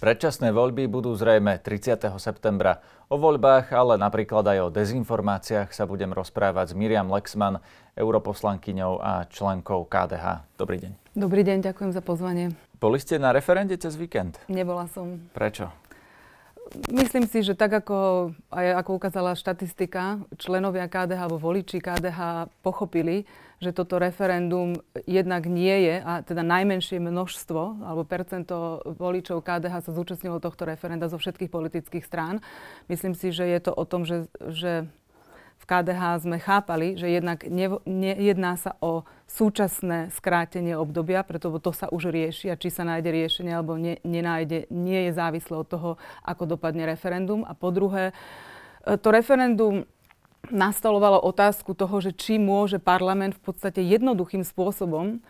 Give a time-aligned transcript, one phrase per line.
[0.00, 2.08] Predčasné voľby budú zrejme 30.
[2.16, 2.80] septembra.
[3.12, 7.60] O voľbách, ale napríklad aj o dezinformáciách sa budem rozprávať s Miriam Lexman,
[8.00, 10.48] europoslankyňou a členkou KDH.
[10.56, 10.92] Dobrý deň.
[11.12, 12.56] Dobrý deň, ďakujem za pozvanie.
[12.80, 14.40] Boli ste na referende cez víkend?
[14.48, 15.20] Nebola som.
[15.36, 15.68] Prečo?
[16.86, 23.26] Myslím si, že tak ako, aj ako ukázala štatistika, členovia KDH alebo voliči KDH pochopili,
[23.58, 29.92] že toto referendum jednak nie je, a teda najmenšie množstvo alebo percento voličov KDH sa
[29.92, 32.38] zúčastnilo tohto referenda zo všetkých politických strán.
[32.86, 34.86] Myslím si, že je to o tom, že, že
[35.60, 37.44] v KDH sme chápali, že jednak
[37.84, 43.12] nejedná sa o súčasné skrátenie obdobia, preto to sa už rieši a či sa nájde
[43.12, 45.90] riešenie alebo ne, nenájde, nie je závislé od toho,
[46.24, 47.44] ako dopadne referendum.
[47.44, 48.16] A po druhé,
[48.88, 49.84] e, to referendum
[50.48, 55.20] nastolovalo otázku toho, že či môže parlament v podstate jednoduchým spôsobom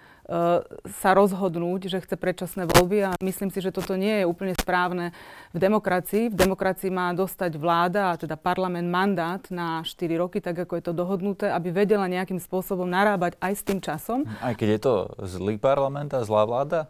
[0.87, 5.11] sa rozhodnúť, že chce predčasné voľby a myslím si, že toto nie je úplne správne
[5.51, 6.31] v demokracii.
[6.31, 10.84] V demokracii má dostať vláda, a teda parlament mandát na 4 roky, tak ako je
[10.86, 14.23] to dohodnuté, aby vedela nejakým spôsobom narábať aj s tým časom.
[14.39, 14.95] Aj keď je to
[15.27, 16.86] zlý parlament a zlá vláda?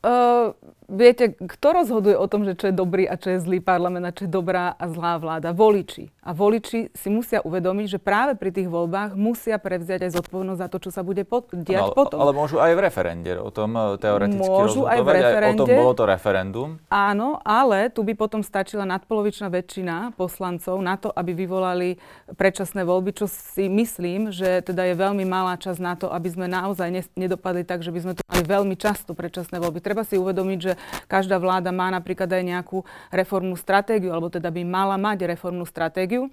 [0.00, 0.56] Uh,
[0.90, 4.12] viete, kto rozhoduje o tom, že čo je dobrý a čo je zlý parlament a
[4.14, 5.54] čo je dobrá a zlá vláda?
[5.54, 6.10] Voliči.
[6.26, 10.68] A voliči si musia uvedomiť, že práve pri tých voľbách musia prevziať aj zodpovednosť za
[10.68, 12.18] to, čo sa bude pod, diať no, potom.
[12.18, 15.46] Ale môžu aj v referende o tom e, teoreticky môžu aj v referende.
[15.46, 16.68] Aj o tom bolo to referendum.
[16.90, 22.00] Áno, ale tu by potom stačila nadpolovičná väčšina poslancov na to, aby vyvolali
[22.34, 26.46] predčasné voľby, čo si myslím, že teda je veľmi malá čas na to, aby sme
[26.50, 30.58] naozaj nedopadli tak, že by sme tu mali veľmi často predčasné voľby treba si uvedomiť,
[30.60, 30.72] že
[31.06, 32.78] každá vláda má napríklad aj nejakú
[33.10, 36.28] reformnú stratégiu, alebo teda by mala mať reformnú stratégiu.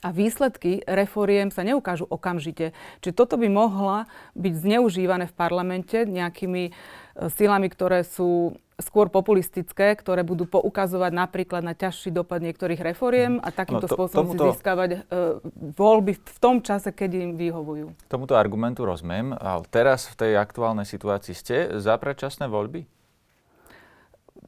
[0.00, 2.70] A výsledky reforiem sa neukážu okamžite.
[3.02, 4.06] Čiže toto by mohla
[4.38, 6.72] byť zneužívané v parlamente nejakými e,
[7.34, 13.52] silami, ktoré sú skôr populistické, ktoré budú poukazovať napríklad na ťažší dopad niektorých reforiem a
[13.52, 15.00] takýmto no to, spôsobom tomuto, si získavať uh,
[15.76, 17.92] voľby v tom čase, keď im vyhovujú.
[18.08, 22.99] Tomuto argumentu rozumiem, ale teraz v tej aktuálnej situácii ste za predčasné voľby?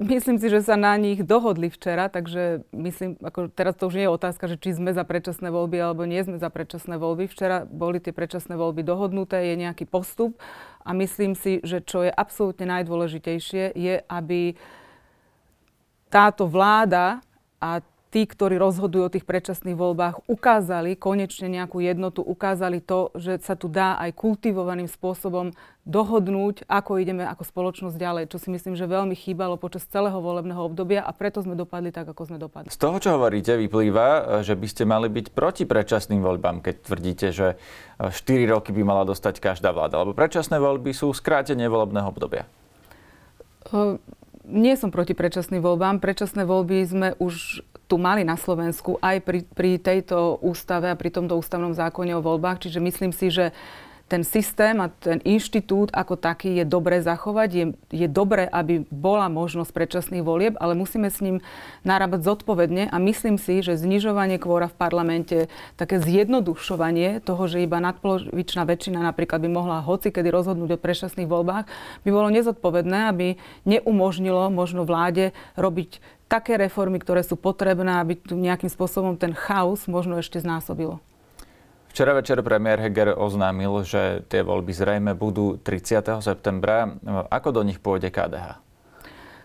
[0.00, 4.08] Myslím si, že sa na nich dohodli včera, takže myslím, ako teraz to už nie
[4.08, 7.28] je otázka, že či sme za predčasné voľby alebo nie sme za predčasné voľby.
[7.28, 10.40] Včera boli tie predčasné voľby dohodnuté, je nejaký postup
[10.80, 14.56] a myslím si, že čo je absolútne najdôležitejšie, je, aby
[16.08, 17.20] táto vláda
[17.60, 23.40] a tí, ktorí rozhodujú o tých predčasných voľbách, ukázali konečne nejakú jednotu, ukázali to, že
[23.40, 28.76] sa tu dá aj kultivovaným spôsobom dohodnúť, ako ideme ako spoločnosť ďalej, čo si myslím,
[28.76, 32.70] že veľmi chýbalo počas celého volebného obdobia a preto sme dopadli tak, ako sme dopadli.
[32.70, 37.26] Z toho, čo hovoríte, vyplýva, že by ste mali byť proti predčasným voľbám, keď tvrdíte,
[37.34, 37.58] že
[37.98, 38.12] 4
[38.52, 42.46] roky by mala dostať každá vláda, lebo predčasné voľby sú skrátenie volebného obdobia.
[43.72, 43.98] Uh,
[44.46, 46.02] nie som proti predčasným voľbám.
[46.02, 51.12] Predčasné voľby sme už tu mali na Slovensku aj pri, pri tejto ústave a pri
[51.12, 52.64] tomto ústavnom zákone o voľbách.
[52.64, 53.52] Čiže myslím si, že
[54.08, 57.48] ten systém a ten inštitút ako taký je dobre zachovať.
[57.52, 61.44] Je, je dobre, aby bola možnosť predčasných volieb, ale musíme s ním
[61.84, 65.38] narábať zodpovedne a myslím si, že znižovanie kvóra v parlamente,
[65.80, 71.28] také zjednodušovanie toho, že iba nadpolovičná väčšina napríklad by mohla hoci kedy rozhodnúť o predčasných
[71.28, 71.64] voľbách,
[72.04, 78.40] by bolo nezodpovedné, aby neumožnilo možno vláde robiť také reformy, ktoré sú potrebné, aby tu
[78.40, 81.04] nejakým spôsobom ten chaos možno ešte znásobilo.
[81.92, 86.24] Včera večer premiér Heger oznámil, že tie voľby zrejme budú 30.
[86.24, 86.96] septembra.
[87.28, 88.64] Ako do nich pôjde KDH?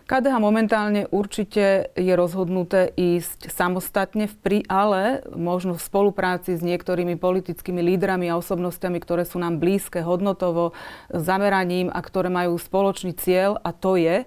[0.08, 7.20] KDH momentálne určite je rozhodnuté ísť samostatne, v pri, ale možno v spolupráci s niektorými
[7.20, 10.72] politickými lídrami a osobnostiami, ktoré sú nám blízke hodnotovo,
[11.12, 14.24] zameraním a ktoré majú spoločný cieľ a to je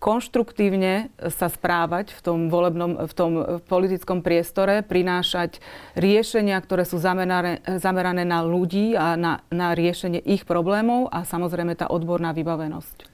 [0.00, 3.32] konštruktívne sa správať v tom volebnom, v tom
[3.68, 5.60] politickom priestore, prinášať
[5.92, 11.76] riešenia, ktoré sú zamerané, zamerané na ľudí a na, na riešenie ich problémov a samozrejme
[11.76, 13.09] tá odborná vybavenosť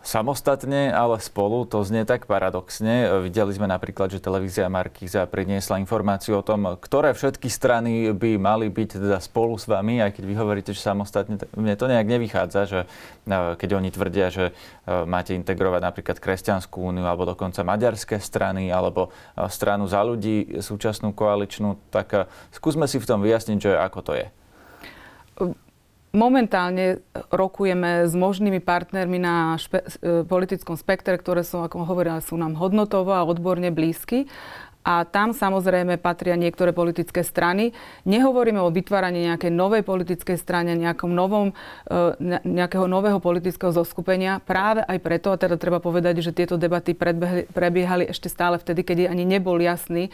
[0.00, 1.68] samostatne, ale spolu.
[1.68, 3.20] To znie tak paradoxne.
[3.20, 8.72] Videli sme napríklad, že televízia Markíza priniesla informáciu o tom, ktoré všetky strany by mali
[8.72, 11.36] byť teda spolu s vami, aj keď vy hovoríte, že samostatne.
[11.52, 14.52] Mne to nejak nevychádza, že e, keď oni tvrdia, že e,
[15.04, 21.12] máte integrovať napríklad Kresťanskú úniu alebo dokonca maďarské strany alebo e, stranu za ľudí, súčasnú
[21.12, 24.26] koaličnú, tak skúsme si v tom vyjasniť, že ako to je.
[26.10, 32.34] Momentálne rokujeme s možnými partnermi na špe- e, politickom spektre, ktoré sú, ako hovorila, sú
[32.34, 34.26] nám hodnotovo a odborne blízky.
[34.80, 37.76] A tam samozrejme patria niektoré politické strany.
[38.08, 41.52] Nehovoríme o vytváraní nejakej novej politickej strane, nejakom novom,
[41.84, 42.16] e,
[42.48, 44.40] nejakého nového politického zoskupenia.
[44.40, 46.96] Práve aj preto, a teda treba povedať, že tieto debaty
[47.52, 50.10] prebiehali ešte stále vtedy, kedy ani nebol jasný e,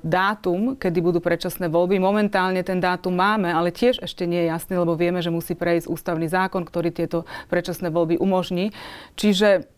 [0.00, 2.00] dátum, kedy budú predčasné voľby.
[2.00, 5.92] Momentálne ten dátum máme, ale tiež ešte nie je jasný, lebo vieme, že musí prejsť
[5.92, 8.72] ústavný zákon, ktorý tieto predčasné voľby umožní.
[9.20, 9.68] Čiže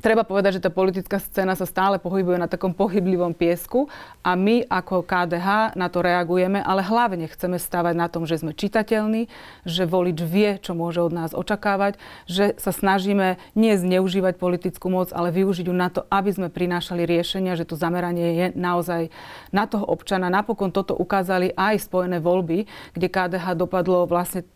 [0.00, 3.86] treba povedať, že tá politická scéna sa stále pohybuje na takom pohyblivom piesku
[4.24, 8.56] a my ako KDH na to reagujeme, ale hlavne chceme stávať na tom, že sme
[8.56, 9.30] čitateľní,
[9.68, 15.10] že volič vie, čo môže od nás očakávať, že sa snažíme nie zneužívať politickú moc,
[15.12, 19.12] ale využiť ju na to, aby sme prinášali riešenia, že to zameranie je naozaj
[19.50, 20.32] na toho občana.
[20.32, 24.46] Napokon toto ukázali aj spojené voľby, kde KDH dopadlo vlastne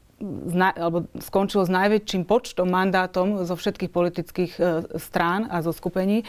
[0.74, 4.62] alebo skončilo s najväčším počtom mandátom zo všetkých politických e,
[4.98, 6.26] strán a zo skupení.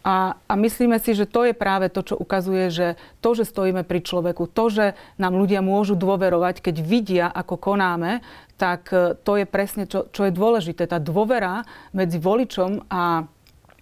[0.00, 2.88] A, a myslíme si, že to je práve to, čo ukazuje, že
[3.20, 4.86] to, že stojíme pri človeku, to, že
[5.20, 8.24] nám ľudia môžu dôverovať, keď vidia, ako konáme,
[8.56, 10.88] tak e, to je presne, čo, čo je dôležité.
[10.88, 13.28] Tá dôvera medzi voličom a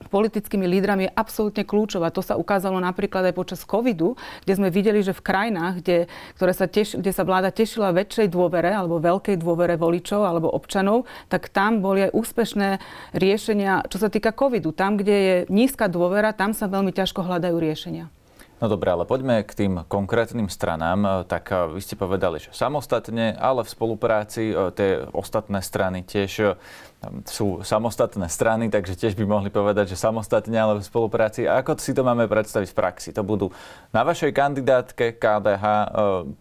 [0.08, 2.12] politickými lídrami je absolútne kľúčová.
[2.12, 5.98] To sa ukázalo napríklad aj počas covidu, kde sme videli, že v krajinách, kde,
[6.36, 11.04] ktoré sa teš, kde sa vláda tešila väčšej dôvere alebo veľkej dôvere voličov alebo občanov,
[11.28, 12.68] tak tam boli aj úspešné
[13.14, 14.72] riešenia, čo sa týka covidu.
[14.72, 18.08] Tam, kde je nízka dôvera, tam sa veľmi ťažko hľadajú riešenia.
[18.58, 21.22] No dobre, ale poďme k tým konkrétnym stranám.
[21.30, 26.58] Tak eh, vy ste povedali, že samostatne, ale v spolupráci eh, tie ostatné strany tiež
[27.00, 31.46] eh, sú samostatné strany, takže tiež by mohli povedať, že samostatne, ale v spolupráci.
[31.46, 33.08] A ako si to máme predstaviť v praxi?
[33.14, 33.54] To budú
[33.94, 35.64] na vašej kandidátke KDH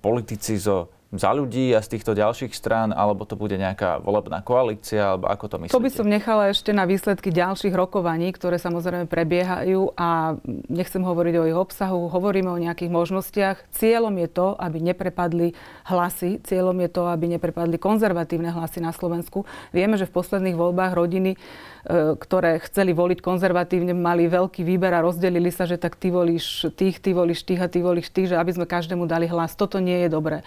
[0.02, 5.16] politici zo za ľudí a z týchto ďalších strán, alebo to bude nejaká volebná koalícia,
[5.16, 5.78] alebo ako to myslíte?
[5.80, 10.36] To by som nechala ešte na výsledky ďalších rokovaní, ktoré samozrejme prebiehajú a
[10.68, 13.58] nechcem hovoriť o ich obsahu, hovoríme o nejakých možnostiach.
[13.72, 15.56] Cieľom je to, aby neprepadli
[15.88, 19.48] hlasy, cieľom je to, aby neprepadli konzervatívne hlasy na Slovensku.
[19.72, 21.40] Vieme, že v posledných voľbách rodiny
[21.88, 26.68] E, ktoré chceli voliť konzervatívne, mali veľký výber a rozdelili sa, že tak ty volíš
[26.76, 29.56] tých, ty volíš tých a ty volíš tých, že aby sme každému dali hlas.
[29.56, 30.44] Toto nie je dobré.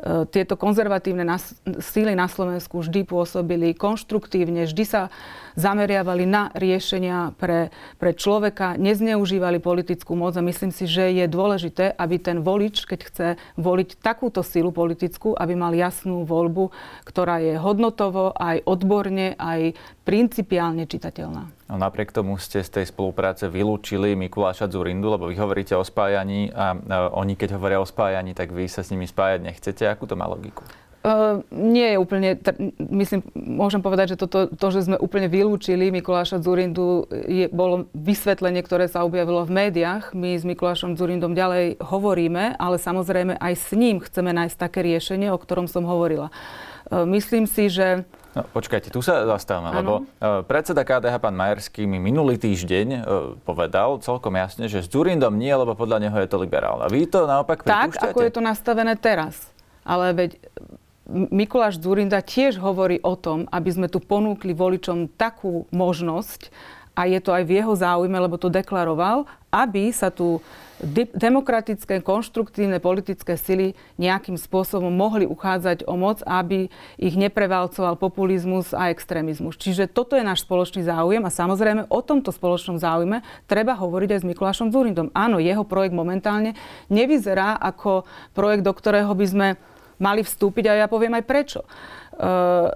[0.00, 1.28] E, tieto konzervatívne
[1.84, 5.12] síly na Slovensku vždy pôsobili konštruktívne, vždy sa
[5.60, 7.68] zameriavali na riešenia pre,
[8.00, 13.00] pre človeka, nezneužívali politickú moc a myslím si, že je dôležité, aby ten volič, keď
[13.04, 13.28] chce
[13.60, 16.72] voliť takúto silu politickú, aby mal jasnú voľbu,
[17.04, 19.76] ktorá je hodnotovo, aj odborne, aj
[20.08, 21.52] principiálne čitateľná.
[21.70, 26.50] No, napriek tomu ste z tej spolupráce vylúčili Mikuláša Zurindu, lebo vy hovoríte o spájaní
[26.50, 26.74] a,
[27.14, 29.86] oni keď hovoria o spájaní, tak vy sa s nimi spájať nechcete.
[29.86, 30.66] Akú to má logiku?
[31.00, 32.36] Uh, nie je úplne,
[32.76, 38.60] myslím, môžem povedať, že toto, to, že sme úplne vylúčili Mikuláša Zurindu, je, bolo vysvetlenie,
[38.60, 40.12] ktoré sa objavilo v médiách.
[40.12, 45.32] My s Mikulášom Zurindom ďalej hovoríme, ale samozrejme aj s ním chceme nájsť také riešenie,
[45.32, 46.28] o ktorom som hovorila.
[46.92, 51.82] Uh, myslím si, že No, počkajte, tu sa zastávame, lebo uh, predseda KDH, pán Majerský,
[51.82, 53.00] mi minulý týždeň uh,
[53.42, 56.78] povedal celkom jasne, že s Zurindom nie, lebo podľa neho je to liberál.
[56.78, 59.50] A vy to naopak Tak, ako je to nastavené teraz.
[59.82, 60.38] Ale veď
[61.10, 66.54] Mikuláš Zurinda tiež hovorí o tom, aby sme tu ponúkli voličom takú možnosť,
[67.00, 70.42] a je to aj v jeho záujme, lebo to deklaroval, aby sa tu
[71.16, 78.88] demokratické, konštruktívne politické sily nejakým spôsobom mohli uchádzať o moc, aby ich neprevalcoval populizmus a
[78.88, 79.60] extrémizmus.
[79.60, 84.20] Čiže toto je náš spoločný záujem a samozrejme o tomto spoločnom záujme treba hovoriť aj
[84.20, 85.12] s Mikulášom Zurindom.
[85.12, 86.56] Áno, jeho projekt momentálne
[86.88, 89.48] nevyzerá ako projekt, do ktorého by sme
[90.00, 91.60] mali vstúpiť a ja poviem aj prečo.
[92.16, 92.72] Uh,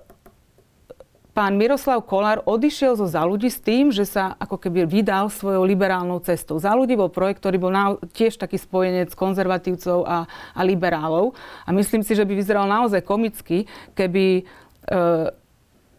[1.34, 6.22] pán Miroslav Kolár odišiel zo za s tým, že sa ako keby vydal svojou liberálnou
[6.22, 6.62] cestou.
[6.62, 11.34] Za bol projekt, ktorý bol na, tiež taký spojenec konzervatívcov a, a liberálov.
[11.66, 13.66] A myslím si, že by vyzeral naozaj komicky,
[13.98, 14.46] keby
[14.92, 15.34] uh,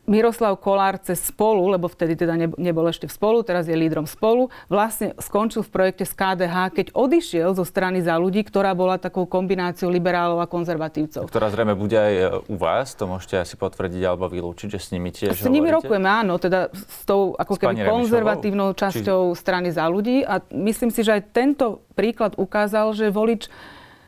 [0.06, 4.54] Miroslav Kolár cez spolu, lebo vtedy teda nebol ešte v spolu, teraz je lídrom spolu,
[4.70, 9.26] vlastne skončil v projekte z KDH, keď odišiel zo strany za ľudí, ktorá bola takou
[9.26, 11.26] kombináciou liberálov a konzervatívcov.
[11.26, 14.88] Ktorá zrejme bude aj e, u vás, to môžete asi potvrdiť alebo vylúčiť, že s
[14.94, 19.40] nimi tiež S nimi rokujeme, áno, teda s tou ako keby konzervatívnou časťou Či...
[19.42, 23.50] strany za ľudí a myslím si, že aj tento príklad ukázal, že volič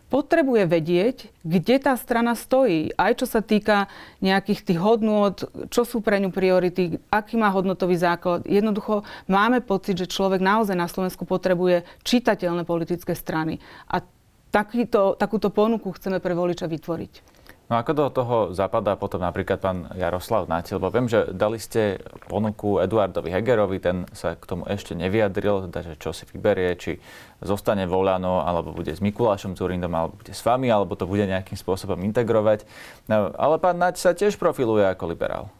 [0.07, 2.95] potrebuje vedieť, kde tá strana stojí.
[2.95, 3.91] Aj čo sa týka
[4.23, 5.35] nejakých tých hodnôt,
[5.67, 8.47] čo sú pre ňu priority, aký má hodnotový základ.
[8.47, 13.59] Jednoducho máme pocit, že človek naozaj na Slovensku potrebuje čitateľné politické strany.
[13.91, 13.99] A
[14.49, 17.36] takýto, takúto ponuku chceme pre voliča vytvoriť.
[17.67, 21.99] No ako do toho zapadá potom napríklad pán Jaroslav Natil, lebo viem, že dali ste
[22.31, 27.03] ponuku Eduardovi Hegerovi, ten sa k tomu ešte nevyjadril, teda, že čo si vyberie, či
[27.43, 31.59] zostane voľano, alebo bude s Mikulášom Zurindom, alebo bude s vami, alebo to bude nejakým
[31.59, 32.63] spôsobom integrovať.
[33.11, 35.51] No, ale pán Naď sa tiež profiluje ako liberál.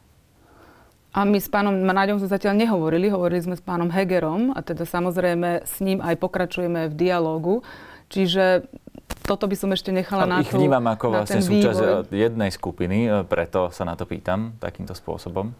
[1.12, 4.88] A my s pánom Naďom sme zatiaľ nehovorili, hovorili sme s pánom Hegerom a teda
[4.88, 7.60] samozrejme s ním aj pokračujeme v dialógu.
[8.08, 8.64] Čiže
[9.28, 12.14] toto by som ešte nechala Ale na ich vnímam ako vlastne súčasť vývoj.
[12.14, 15.52] jednej skupiny, e, preto sa na to pýtam takýmto spôsobom.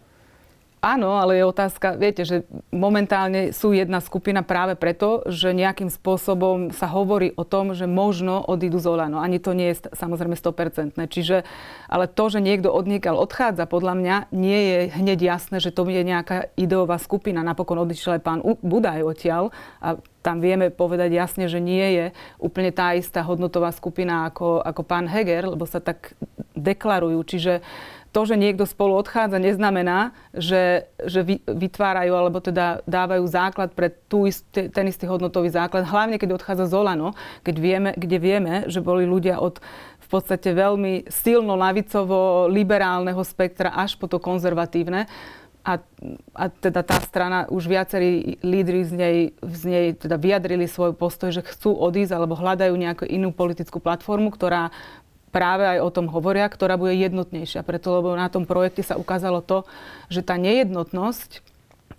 [0.79, 6.71] Áno, ale je otázka, viete, že momentálne sú jedna skupina práve preto, že nejakým spôsobom
[6.71, 9.19] sa hovorí o tom, že možno odídu z Olano.
[9.19, 10.95] Ani to nie je samozrejme 100%.
[10.95, 11.43] Čiže,
[11.91, 15.99] ale to, že niekto odniekal odchádza, podľa mňa nie je hneď jasné, že to je
[15.99, 17.43] nejaká ideová skupina.
[17.43, 19.51] Napokon odišiel aj pán Budaj odtiaľ
[19.83, 22.05] a tam vieme povedať jasne, že nie je
[22.39, 26.15] úplne tá istá hodnotová skupina ako, ako pán Heger, lebo sa tak
[26.55, 27.19] deklarujú.
[27.23, 27.63] Čiže
[28.09, 34.25] to, že niekto spolu odchádza, neznamená, že, že vytvárajú alebo teda dávajú základ pre tú
[34.25, 35.85] istý, ten istý hodnotový základ.
[35.85, 37.13] Hlavne, keď odchádza z Olano,
[37.45, 39.61] keď vieme, kde vieme, že boli ľudia od
[40.09, 45.05] v podstate veľmi silno lavicovo liberálneho spektra až po to konzervatívne.
[45.61, 45.77] A,
[46.33, 51.29] a teda tá strana, už viacerí lídry z nej, z nej teda vyjadrili svoj postoj,
[51.29, 54.73] že chcú odísť alebo hľadajú nejakú inú politickú platformu, ktorá
[55.29, 57.65] práve aj o tom hovoria, ktorá bude jednotnejšia.
[57.65, 59.65] Preto, lebo na tom projekte sa ukázalo to,
[60.09, 61.45] že tá nejednotnosť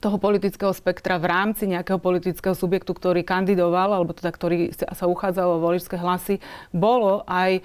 [0.00, 5.60] toho politického spektra v rámci nejakého politického subjektu, ktorý kandidoval, alebo teda ktorý sa uchádzal
[5.60, 6.40] o voličské hlasy,
[6.72, 7.60] bolo aj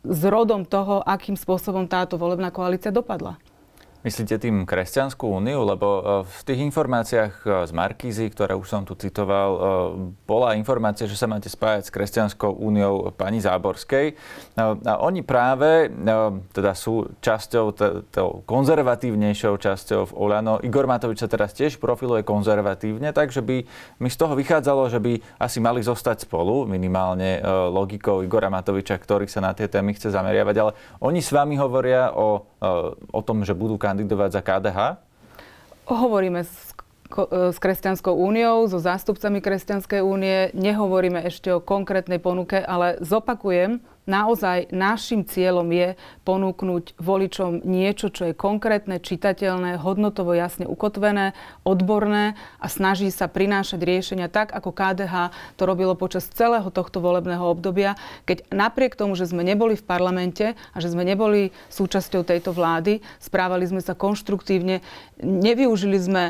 [0.00, 3.36] s rodom toho, akým spôsobom táto volebná koalícia dopadla.
[4.02, 5.62] Myslíte tým Kresťanskú úniu?
[5.62, 9.60] Lebo e, v tých informáciách e, z Markízy, ktoré už som tu citoval, e,
[10.26, 14.18] bola informácia, že sa máte spájať s Kresťanskou úniou pani Záborskej.
[14.58, 15.86] A oni práve
[16.50, 17.64] teda sú časťou,
[18.10, 20.58] tou konzervatívnejšou časťou v Olano.
[20.66, 23.56] Igor Matovič sa teraz tiež profiluje konzervatívne, takže by
[24.02, 27.38] mi z toho vychádzalo, že by asi mali zostať spolu, minimálne
[27.70, 30.56] logikou Igora Matoviča, ktorý sa na tie témy chce zameriavať.
[30.58, 32.44] Ale oni s vami hovoria o,
[33.08, 33.91] o tom, že budú kandidovať
[34.32, 34.78] za KDH?
[35.88, 36.72] Hovoríme s,
[37.28, 40.48] s Kresťanskou úniou, so zástupcami Kresťanskej únie.
[40.56, 45.94] Nehovoríme ešte o konkrétnej ponuke, ale zopakujem, naozaj našim cieľom je
[46.26, 53.80] ponúknuť voličom niečo, čo je konkrétne, čitateľné, hodnotovo jasne ukotvené, odborné a snaží sa prinášať
[53.82, 55.14] riešenia tak, ako KDH
[55.54, 57.94] to robilo počas celého tohto volebného obdobia,
[58.26, 62.98] keď napriek tomu, že sme neboli v parlamente a že sme neboli súčasťou tejto vlády,
[63.22, 64.82] správali sme sa konštruktívne,
[65.22, 66.24] nevyužili sme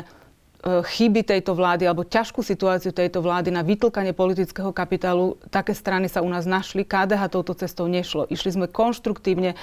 [0.63, 6.23] chyby tejto vlády alebo ťažkú situáciu tejto vlády na vytlkanie politického kapitálu, také strany sa
[6.23, 6.87] u nás našli.
[6.87, 8.31] KDH touto cestou nešlo.
[8.31, 9.59] Išli sme konštruktívne,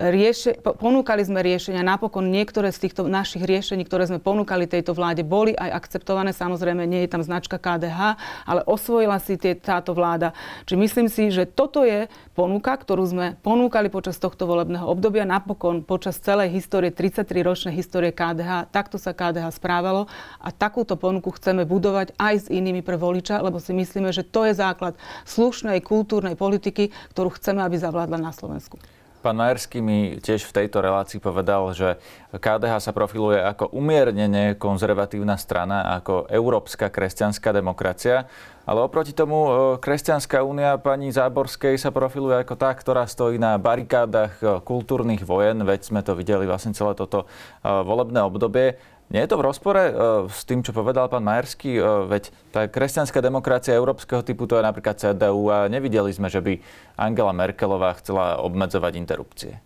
[0.00, 1.84] rieše, ponúkali sme riešenia.
[1.84, 6.32] Napokon niektoré z týchto našich riešení, ktoré sme ponúkali tejto vláde, boli aj akceptované.
[6.32, 8.16] Samozrejme, nie je tam značka KDH,
[8.48, 10.32] ale osvojila si tie, táto vláda.
[10.64, 15.28] Čiže myslím si, že toto je ponuka, ktorú sme ponúkali počas tohto volebného obdobia.
[15.28, 20.08] Napokon počas celej histórie, 33-ročnej histórie KDH, takto sa KDH správalo
[20.40, 24.48] a takúto ponuku chceme budovať aj s inými pre voliča, lebo si myslíme, že to
[24.48, 24.96] je základ
[25.28, 28.80] slušnej kultúrnej politiky, ktorú chceme, aby zavládla na Slovensku.
[29.20, 32.00] Pán Majerský mi tiež v tejto relácii povedal, že
[32.32, 38.24] KDH sa profiluje ako umiernene konzervatívna strana, ako európska kresťanská demokracia.
[38.64, 43.60] Ale oproti tomu e, Kresťanská únia pani Záborskej sa profiluje ako tá, ktorá stojí na
[43.60, 48.80] barikádach e, kultúrnych vojen, veď sme to videli vlastne celé toto e, volebné obdobie.
[49.10, 49.92] Nie je to v rozpore uh,
[50.30, 51.82] s tým, čo povedal pán Majerský?
[51.82, 56.38] Uh, veď tá kresťanská demokracia európskeho typu to je napríklad CDU a nevideli sme, že
[56.38, 56.62] by
[56.94, 59.58] Angela Merkelová chcela obmedzovať interrupcie.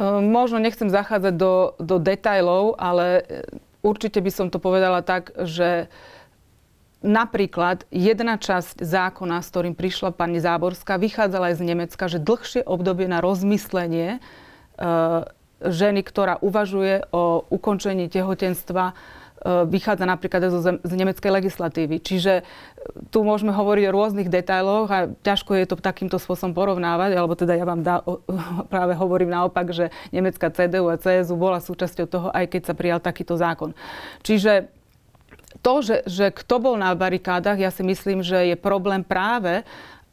[0.00, 3.28] Uh, možno nechcem zachádzať do, do detajlov, ale
[3.84, 5.92] určite by som to povedala tak, že
[6.98, 12.66] Napríklad jedna časť zákona, s ktorým prišla pani Záborská, vychádzala aj z Nemecka, že dlhšie
[12.66, 14.18] obdobie na rozmyslenie
[15.62, 18.94] ženy, ktorá uvažuje o ukončení tehotenstva, e,
[19.66, 21.98] vychádza napríklad zo z nemeckej legislatívy.
[21.98, 22.42] Čiže e,
[23.10, 27.58] tu môžeme hovoriť o rôznych detailoch a ťažko je to takýmto spôsobom porovnávať, alebo teda
[27.58, 28.06] ja vám dá,
[28.72, 33.02] práve hovorím naopak, že nemecká CDU a CSU bola súčasťou toho, aj keď sa prijal
[33.02, 33.74] takýto zákon.
[34.22, 34.70] Čiže
[35.58, 39.66] to, že, že kto bol na barikádach, ja si myslím, že je problém práve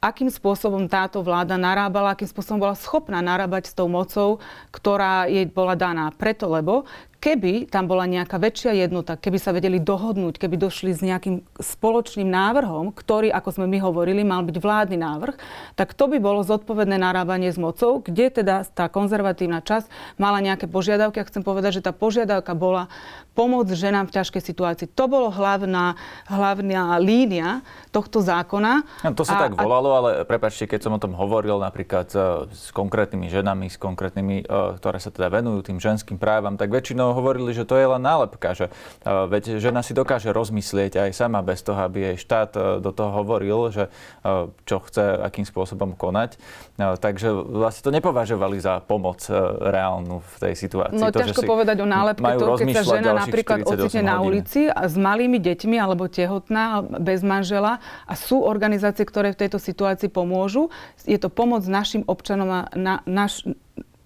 [0.04, 4.38] akým spôsobom táto vláda narábala, akým spôsobom bola schopná narábať s tou mocou,
[4.70, 6.14] ktorá jej bola daná.
[6.14, 6.86] Preto, lebo
[7.20, 12.28] keby tam bola nejaká väčšia jednota, keby sa vedeli dohodnúť, keby došli s nejakým spoločným
[12.28, 15.36] návrhom, ktorý, ako sme my hovorili, mal byť vládny návrh,
[15.78, 20.66] tak to by bolo zodpovedné narábanie s mocou, kde teda tá konzervatívna časť mala nejaké
[20.66, 21.22] požiadavky.
[21.22, 22.90] A chcem povedať, že tá požiadavka bola
[23.36, 24.88] pomoc ženám v ťažkej situácii.
[24.96, 28.88] To bolo hlavná, hlavná línia tohto zákona.
[29.04, 32.18] No, to sa a, tak volalo, ale prepačte, keď som o tom hovoril napríklad e,
[32.56, 37.05] s konkrétnymi ženami, s konkrétnymi, e, ktoré sa teda venujú tým ženským právam, tak väčšinou
[37.14, 38.72] hovorili, že to je len nálepka, že
[39.06, 43.12] veď žena si dokáže rozmyslieť aj sama bez toho, aby jej štát uh, do toho
[43.22, 46.40] hovoril, že uh, čo chce, akým spôsobom konať.
[46.76, 49.24] Takže vlastne to nepovažovali za pomoc
[49.64, 51.00] reálnu v tej situácii.
[51.00, 54.84] No to, ťažko povedať o nálepke, to keď sa žena napríklad ocitne na ulici a
[54.84, 60.68] s malými deťmi alebo tehotná, bez manžela a sú organizácie, ktoré v tejto situácii pomôžu.
[61.08, 63.48] Je to pomoc našim občanom a na, naš,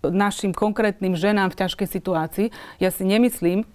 [0.03, 2.47] našim konkrétnym ženám v ťažkej situácii.
[2.79, 3.67] Ja si nemyslím,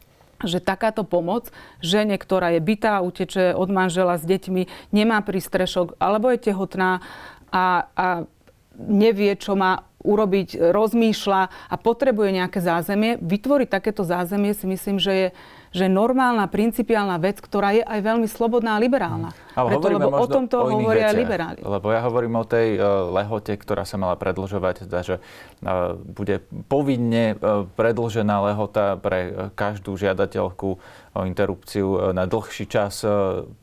[0.43, 1.49] že takáto pomoc
[1.81, 7.01] žene, ktorá je bytá, uteče od manžela s deťmi, nemá prístrešok alebo je tehotná
[7.55, 8.07] a, a
[8.77, 15.13] nevie, čo má urobiť, rozmýšľa a potrebuje nejaké zázemie, vytvoriť takéto zázemie si myslím, že
[15.13, 15.29] je
[15.75, 19.35] že normálna, principiálna vec, ktorá je aj veľmi slobodná a liberálna.
[19.59, 21.61] Ale Preto, lebo o tomto o hovoria aj liberáli.
[21.67, 26.47] Lebo ja hovorím o tej uh, lehote, ktorá sa mala predlžovať, teda, že uh, bude
[26.71, 30.69] povinne uh, predlžená lehota pre každú žiadateľku
[31.15, 33.07] o interrupciu na dlhší čas,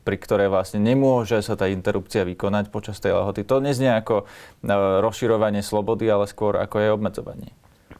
[0.04, 3.44] pri ktorej vlastne nemôže sa tá interrupcia vykonať počas tej lehoty.
[3.44, 4.24] To neznie ako
[5.04, 7.52] rozširovanie slobody, ale skôr ako je obmedzovanie.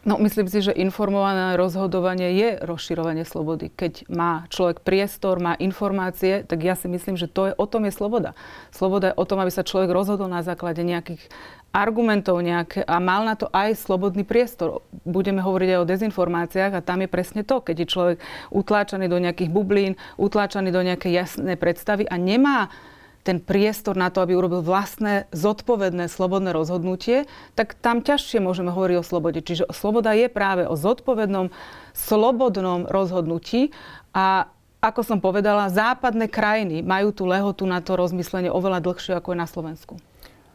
[0.02, 3.70] No, myslím si, že informované rozhodovanie je rozširovanie slobody.
[3.70, 7.86] Keď má človek priestor, má informácie, tak ja si myslím, že to je, o tom
[7.86, 8.34] je sloboda.
[8.74, 11.22] Sloboda je o tom, aby sa človek rozhodol na základe nejakých
[11.70, 14.82] argumentov nejaké, a mal na to aj slobodný priestor.
[15.06, 18.18] Budeme hovoriť aj o dezinformáciách a tam je presne to, keď je človek
[18.50, 22.74] utláčaný do nejakých bublín, utláčaný do nejakej jasnej predstavy a nemá
[23.22, 28.96] ten priestor na to, aby urobil vlastné, zodpovedné, slobodné rozhodnutie, tak tam ťažšie môžeme hovoriť
[28.98, 29.38] o slobode.
[29.42, 31.54] Čiže sloboda je práve o zodpovednom,
[31.94, 33.70] slobodnom rozhodnutí
[34.10, 34.50] a
[34.82, 39.38] ako som povedala, západné krajiny majú tú lehotu na to rozmyslenie oveľa dlhšie ako je
[39.38, 39.94] na Slovensku.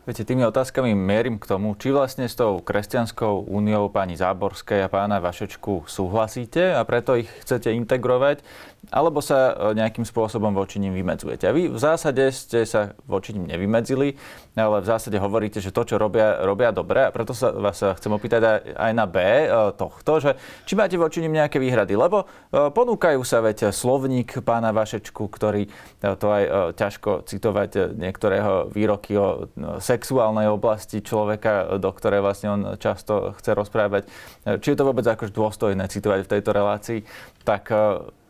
[0.07, 4.87] Viete, tými otázkami mierim k tomu, či vlastne s tou kresťanskou úniou pani Záborskej a
[4.87, 8.39] pána Vašečku súhlasíte a preto ich chcete integrovať,
[8.87, 11.43] alebo sa e, nejakým spôsobom voči ním vymedzujete.
[11.47, 14.15] A vy v zásade ste sa voči ním nevymedzili,
[14.55, 17.07] ale v zásade hovoríte, že to, čo robia, robia dobre.
[17.07, 20.31] A preto sa vás chcem opýtať aj na B e, tohto, že
[20.63, 21.99] či máte voči ním nejaké výhrady.
[21.99, 25.67] Lebo e, ponúkajú sa veď slovník pána Vašečku, ktorý
[25.99, 26.43] to aj
[26.77, 29.49] ťažko citovať niektorého výroky o
[29.81, 34.07] sexuálnej oblasti človeka, do ktorej vlastne on často chce rozprávať.
[34.45, 36.99] Či je to vôbec akož dôstojné citovať v tejto relácii,
[37.43, 37.73] tak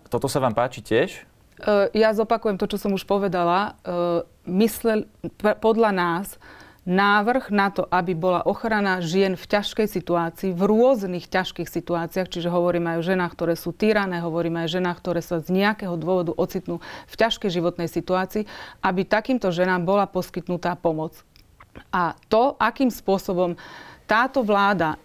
[0.08, 1.10] toto sa vám páči tiež?
[1.58, 3.78] E, ja zopakujem to, čo som už povedala.
[3.84, 5.06] E, myslel,
[5.62, 6.28] podľa nás
[6.88, 12.48] návrh na to, aby bola ochrana žien v ťažkej situácii, v rôznych ťažkých situáciách, čiže
[12.48, 16.00] hovoríme aj o ženách, ktoré sú týrané, hovoríme aj o ženách, ktoré sa z nejakého
[16.00, 16.80] dôvodu ocitnú
[17.12, 18.48] v ťažkej životnej situácii,
[18.80, 21.12] aby takýmto ženám bola poskytnutá pomoc.
[21.92, 23.60] A to, akým spôsobom
[24.08, 24.98] táto vláda e,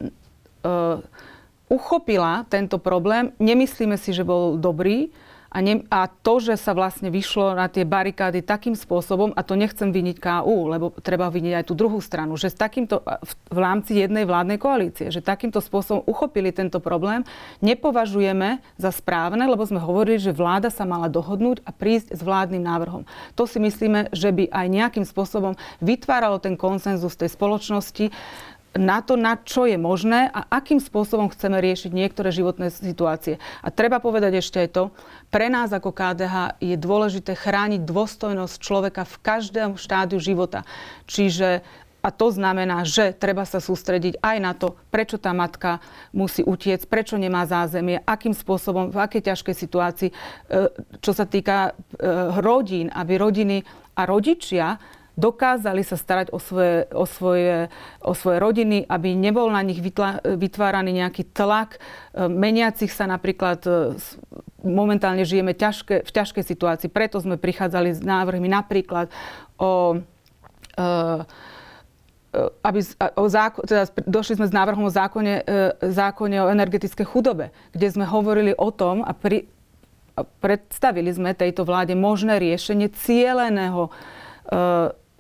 [1.73, 3.33] uchopila tento problém.
[3.41, 5.09] Nemyslíme si, že bol dobrý.
[5.53, 9.53] A, ne, a to, že sa vlastne vyšlo na tie barikády takým spôsobom, a to
[9.53, 13.59] nechcem vyniť KU, lebo treba vyniť aj tú druhú stranu, že s takýmto, v, v
[13.61, 17.29] rámci jednej vládnej koalície, že takýmto spôsobom uchopili tento problém,
[17.61, 22.65] nepovažujeme za správne, lebo sme hovorili, že vláda sa mala dohodnúť a prísť s vládnym
[22.65, 23.05] návrhom.
[23.37, 25.53] To si myslíme, že by aj nejakým spôsobom
[25.85, 28.09] vytváralo ten konsenzus tej spoločnosti,
[28.73, 33.37] na to, na čo je možné a akým spôsobom chceme riešiť niektoré životné situácie.
[33.61, 34.85] A treba povedať ešte aj to,
[35.29, 40.65] pre nás ako KDH je dôležité chrániť dôstojnosť človeka v každom štádiu života.
[41.05, 41.61] Čiže
[42.03, 45.79] a to znamená, že treba sa sústrediť aj na to, prečo tá matka
[46.11, 50.15] musí utiecť, prečo nemá zázemie, akým spôsobom, v akej ťažkej situácii, e,
[50.99, 51.73] čo sa týka e,
[52.43, 53.63] rodín, aby rodiny
[53.95, 54.83] a rodičia
[55.17, 57.69] dokázali sa starať o svoje, o svoje,
[58.01, 59.81] o svoje rodiny, aby nebol na nich
[60.25, 61.79] vytváraný nejaký tlak e,
[62.33, 63.71] meniacich sa napríklad e,
[64.65, 66.89] momentálne žijeme ťažké, v ťažkej situácii.
[66.89, 69.13] Preto sme prichádzali s návrhmi napríklad
[69.61, 70.01] o
[70.77, 71.21] e,
[72.65, 72.81] aby,
[73.21, 75.45] o zákon, teda došli sme s návrhom o zákone,
[75.85, 79.45] zákone o energetickej chudobe, kde sme hovorili o tom a, pri,
[80.17, 83.93] a predstavili sme tejto vláde možné riešenie cieleného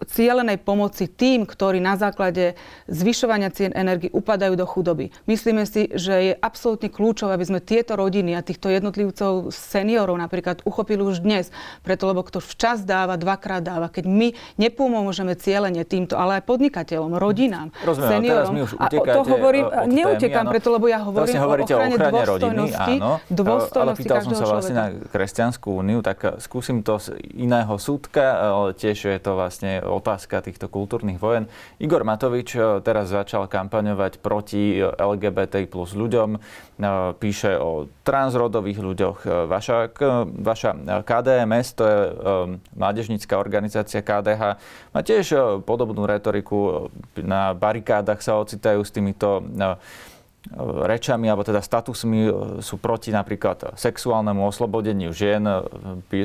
[0.04, 2.58] cielenej pomoci tým, ktorí na základe
[2.90, 5.14] zvyšovania cien energii upadajú do chudoby.
[5.30, 10.66] Myslíme si, že je absolútne kľúčové, aby sme tieto rodiny a týchto jednotlivcov, seniorov napríklad,
[10.66, 11.54] uchopili už dnes.
[11.86, 13.88] Preto, lebo kto včas dáva, dvakrát dáva.
[13.88, 18.52] Keď my nepomôžeme cieľenie týmto, ale aj podnikateľom, rodinám, Rozumiem, seniorom.
[18.76, 23.10] a to hovorím, neutekám, preto, lebo ja hovorím vlastne o ochrane, o ochrane rodiny, áno,
[23.30, 25.00] dôstojnosti ale pýtal som sa vlastne človeka.
[25.04, 30.40] na Kresťanskú úniu, tak skúsim to z iného súdka, ale tiež je to vlastne otázka
[30.40, 31.46] týchto kultúrnych vojen.
[31.78, 36.40] Igor Matovič eh, teraz začal kampaňovať proti LGBT plus ľuďom, eh,
[37.16, 39.18] píše o transrodových ľuďoch.
[39.24, 39.92] Eh, vaša,
[40.40, 40.70] vaša
[41.04, 41.98] KDMS, to je
[42.74, 44.56] mládežnícka organizácia KDH,
[44.92, 46.88] má tiež podobnú retoriku.
[47.18, 49.44] Na barikádach sa ocitajú s týmito
[50.82, 52.26] rečami alebo teda statusmi
[52.58, 55.46] sú proti napríklad sexuálnemu oslobodeniu žien.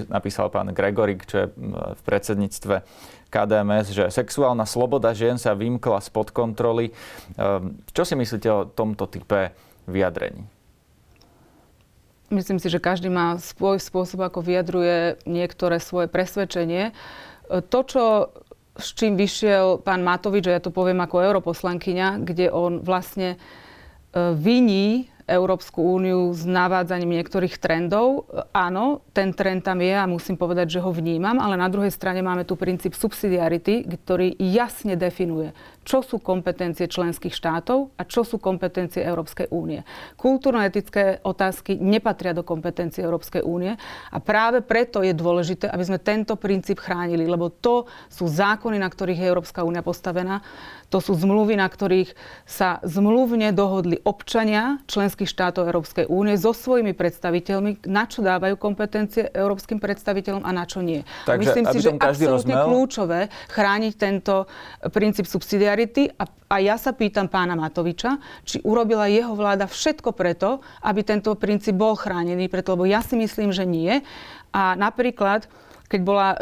[0.09, 1.47] Napísal pán Gregorik, čo je
[1.93, 2.81] v predsedníctve
[3.27, 6.89] KDMS, že sexuálna sloboda žien sa vymkla spod kontroly.
[6.89, 6.93] E,
[7.91, 9.51] čo si myslíte o tomto type
[9.87, 10.43] vyjadrení?
[12.27, 16.91] Myslím si, že každý má svoj spôsob, ako vyjadruje niektoré svoje presvedčenie.
[17.47, 18.03] To, čo
[18.77, 23.41] s čím vyšiel pán Matovič, že ja to poviem ako europoslankyňa, kde on vlastne
[24.37, 28.31] viní Európsku úniu s navádzaním niektorých trendov.
[28.55, 32.23] Áno, ten trend tam je a musím povedať, že ho vnímam, ale na druhej strane
[32.23, 35.51] máme tu princíp subsidiarity, ktorý jasne definuje,
[35.87, 39.87] čo sú kompetencie členských štátov a čo sú kompetencie Európskej únie.
[40.19, 43.79] Kultúrno-etické otázky nepatria do kompetencie Európskej únie
[44.11, 48.91] a práve preto je dôležité, aby sme tento princíp chránili, lebo to sú zákony, na
[48.91, 50.43] ktorých je Európska únia postavená
[50.87, 52.15] to sú zmluvy, na ktorých
[52.47, 59.27] sa zmluvne dohodli občania členských štátov Európskej únie so svojimi predstaviteľmi, na čo dávajú kompetencie
[59.35, 61.03] európskym predstaviteľom a na čo nie.
[61.27, 62.67] Takže, Myslím si, že je absolútne rozmel...
[62.71, 63.21] kľúčové
[63.51, 64.47] chrániť tento
[64.95, 65.76] princíp subsidiarity
[66.17, 71.35] a, a ja sa pýtam pána Matoviča, či urobila jeho vláda všetko preto, aby tento
[71.37, 74.01] princíp bol chránený, preto, lebo ja si myslím, že nie.
[74.55, 75.45] A napríklad
[75.87, 76.37] keď bola e,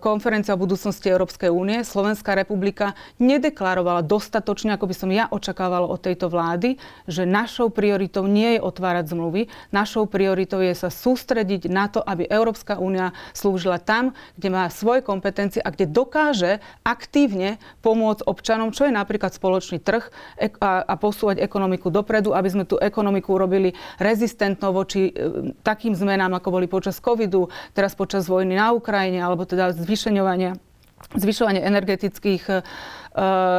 [0.00, 6.00] konferencia o budúcnosti Európskej únie, Slovenská republika nedeklarovala dostatočne, ako by som ja očakávala od
[6.00, 11.92] tejto vlády, že našou prioritou nie je otvárať zmluvy, našou prioritou je sa sústrediť na
[11.92, 18.24] to, aby Európska únia slúžila tam, kde má svoje kompetencie a kde dokáže aktívne pomôcť
[18.24, 20.08] občanom, čo je napríklad spoločný trh
[20.58, 26.40] a, a posúvať ekonomiku dopredu, aby sme tú ekonomiku urobili rezistentnou voči e, takým zmenám,
[26.40, 30.54] ako boli počas covidu, teraz počas vojny na Ukrajine Ukrajine, alebo teda zvyšeňovania
[31.14, 32.64] zvyšovanie energetických, uh,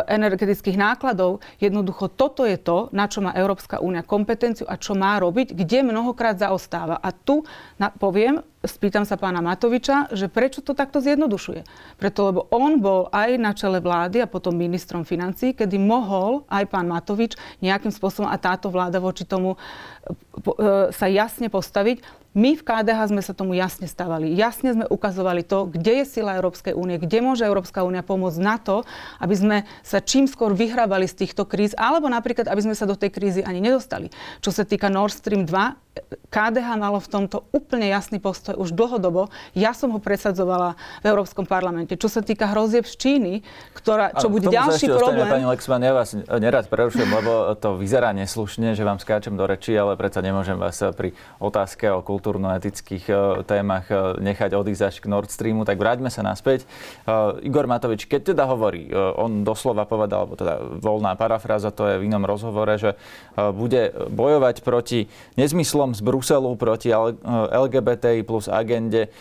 [0.09, 1.39] energetických nákladov.
[1.61, 5.85] Jednoducho toto je to, na čo má Európska únia kompetenciu a čo má robiť, kde
[5.85, 6.97] mnohokrát zaostáva.
[6.97, 7.45] A tu
[7.77, 11.61] na, poviem, spýtam sa pána Matoviča, že prečo to takto zjednodušuje.
[12.01, 16.67] Preto, lebo on bol aj na čele vlády a potom ministrom financí, kedy mohol aj
[16.67, 22.61] pán Matovič nejakým spôsobom a táto vláda voči tomu uh, sa jasne postaviť my v
[22.61, 24.29] KDH sme sa tomu jasne stavali.
[24.37, 28.61] Jasne sme ukazovali to, kde je sila Európskej únie, kde môže Európska únia pomôcť na
[28.61, 28.85] to,
[29.17, 32.93] aby sme sa čím skôr vyhrávali z týchto kríz, alebo napríklad, aby sme sa do
[32.93, 34.13] tej krízy ani nedostali.
[34.45, 39.33] Čo sa týka Nord Stream 2, KDH malo v tomto úplne jasný postoj už dlhodobo.
[39.57, 41.97] Ja som ho presadzovala v Európskom parlamente.
[41.97, 43.33] Čo sa týka hrozieb z Číny,
[43.73, 45.25] ktorá, čo bude ďalší problém...
[45.25, 49.49] Ostane, pani Lexman, ja vás nerad prerušujem, lebo to vyzerá neslušne, že vám skáčem do
[49.49, 53.13] reči, ale predsa nemôžem vás pri otázke o kultúrno-etických e,
[53.47, 55.63] témach e, nechať odísť až k Nord Streamu.
[55.63, 56.67] Tak vráťme sa naspäť.
[57.07, 61.95] E, Igor Matovič, keď teda hovorí, on doslova povedal, alebo teda voľná parafráza, to je
[62.03, 62.99] v inom rozhovore, že
[63.37, 65.07] bude bojovať proti
[65.39, 69.13] nezmyslom z Bruselu proti LGBTI plus agende.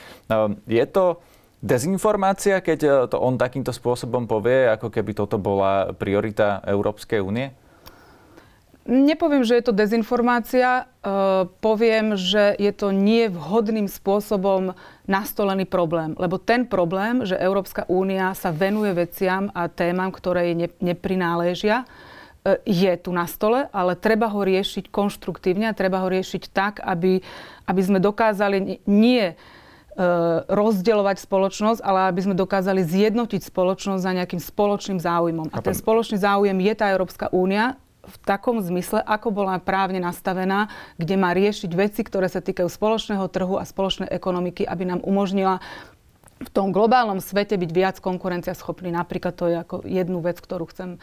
[0.66, 1.20] Je to
[1.60, 7.52] dezinformácia, keď to on takýmto spôsobom povie, ako keby toto bola priorita Európskej únie?
[8.86, 10.86] Nepoviem, že je to dezinformácia.
[11.02, 14.78] Uh, poviem, že je to nie vhodným spôsobom
[15.10, 16.14] nastolený problém.
[16.14, 21.82] Lebo ten problém, že Európska únia sa venuje veciam a témam, ktoré jej ne, neprináležia,
[22.46, 26.78] E, je tu na stole, ale treba ho riešiť konštruktívne a treba ho riešiť tak,
[26.78, 27.18] aby,
[27.66, 29.34] aby sme dokázali nie e,
[30.46, 35.50] rozdeľovať spoločnosť, ale aby sme dokázali zjednotiť spoločnosť za nejakým spoločným záujmom.
[35.50, 37.74] A ten spoločný záujem je tá Európska únia
[38.06, 43.26] v takom zmysle, ako bola právne nastavená, kde má riešiť veci, ktoré sa týkajú spoločného
[43.26, 45.58] trhu a spoločnej ekonomiky, aby nám umožnila
[46.36, 48.92] v tom globálnom svete byť viac konkurenciaschopný.
[48.92, 51.00] Napríklad to je ako jednu vec, ktorú chcem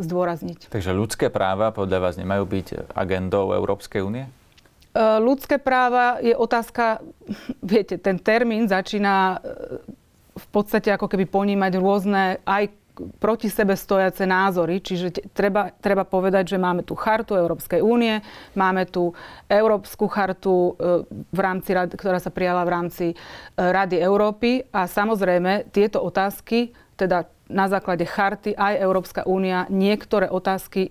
[0.00, 0.72] zdôrazniť.
[0.74, 4.24] Takže ľudské práva podľa vás nemajú byť agendou Európskej únie?
[4.26, 6.98] E, ľudské práva je otázka,
[7.62, 9.88] viete, ten termín začína e,
[10.32, 12.72] v podstate ako keby ponímať rôzne aj
[13.18, 14.80] proti sebe stojace názory.
[14.82, 18.20] Čiže treba, treba povedať, že máme tu chartu Európskej únie,
[18.54, 19.14] máme tu
[19.46, 23.14] Európsku chartu, e, v rámci, ktorá sa prijala v rámci e,
[23.56, 30.90] Rady Európy a samozrejme tieto otázky, teda na základe charty aj Európska únia niektoré otázky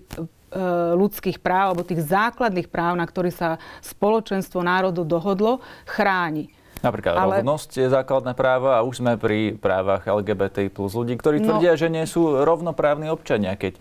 [0.94, 6.52] ľudských práv alebo tých základných práv, na ktorých sa spoločenstvo národov dohodlo, chráni.
[6.82, 7.40] Napríklad ale...
[7.40, 11.54] rovnosť je základné právo a už sme pri právach LGBT plus ľudí, ktorí no...
[11.54, 13.78] tvrdia, že nie sú rovnoprávni občania, keď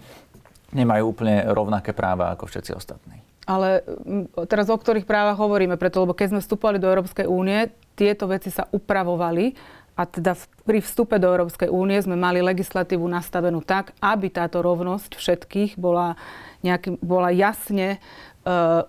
[0.72, 3.20] nemajú úplne rovnaké práva ako všetci ostatní.
[3.50, 3.84] Ale
[4.48, 5.76] teraz o ktorých právach hovoríme?
[5.76, 9.58] Preto, lebo keď sme vstupovali do Európskej únie, tieto veci sa upravovali
[9.98, 15.20] a teda pri vstupe do Európskej únie sme mali legislatívu nastavenú tak, aby táto rovnosť
[15.20, 16.16] všetkých bola,
[16.64, 18.00] nejaký, bola jasne e,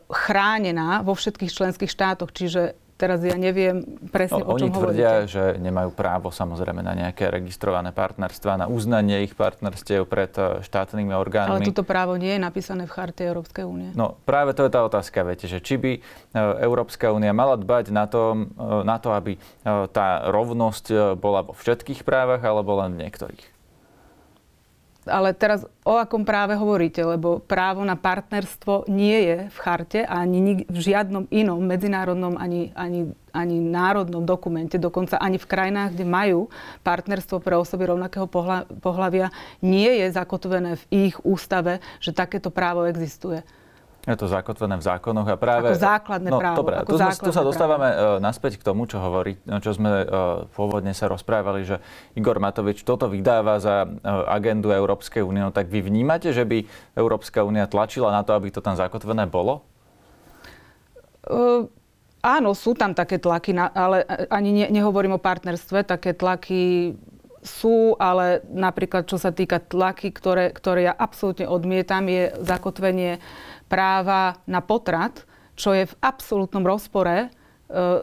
[0.07, 2.31] chránená vo všetkých členských štátoch.
[2.31, 3.83] Čiže teraz ja neviem
[4.15, 5.35] presne, no, o čom Oni tvrdia, hovoríte.
[5.35, 11.11] že nemajú právo samozrejme na nejaké registrované partnerstva, na uznanie ich partnerstiev pred eh, štátnymi
[11.11, 11.59] orgánmi.
[11.59, 13.91] Ale toto právo nie je napísané v charte Európskej únie.
[13.99, 16.03] No práve to je tá otázka, viete, že či by eh,
[16.63, 19.35] Európska únia mala dbať na to, eh, na to, aby
[19.93, 23.52] tá rovnosť bola vo všetkých právach, alebo len v niektorých.
[25.03, 27.03] Ale teraz o akom práve hovoríte?
[27.03, 33.11] Lebo právo na partnerstvo nie je v charte ani v žiadnom inom medzinárodnom ani, ani,
[33.35, 36.41] ani národnom dokumente, dokonca ani v krajinách, kde majú
[36.87, 38.31] partnerstvo pre osoby rovnakého
[38.79, 43.43] pohľavia, nie je zakotvené v ich ústave, že takéto právo existuje.
[44.03, 45.71] Je to zakotvené v zákonoch a práve...
[45.71, 46.57] Ako základné no, právo.
[46.67, 48.19] Dobre, ako tu, základné tu sa dostávame právo.
[48.19, 50.07] E, naspäť k tomu, čo hovorí, no, čo sme uh,
[50.51, 51.79] pôvodne sa rozprávali, že
[52.19, 55.39] Igor Matovič toto vydáva za uh, agendu Európskej únie.
[55.39, 56.67] No, tak vy vnímate, že by
[56.99, 59.63] Európska únia tlačila na to, aby to tam zakotvené bolo?
[61.23, 61.71] Uh,
[62.27, 64.03] áno, sú tam také tlaky, na, ale
[64.35, 65.87] ani ne, nehovorím o partnerstve.
[65.87, 66.99] Také tlaky
[67.43, 73.19] sú, ale napríklad čo sa týka tlaky, ktoré, ktoré ja absolútne odmietam, je zakotvenie
[73.73, 75.25] práva na potrat,
[75.57, 77.29] čo je v absolútnom rozpore e,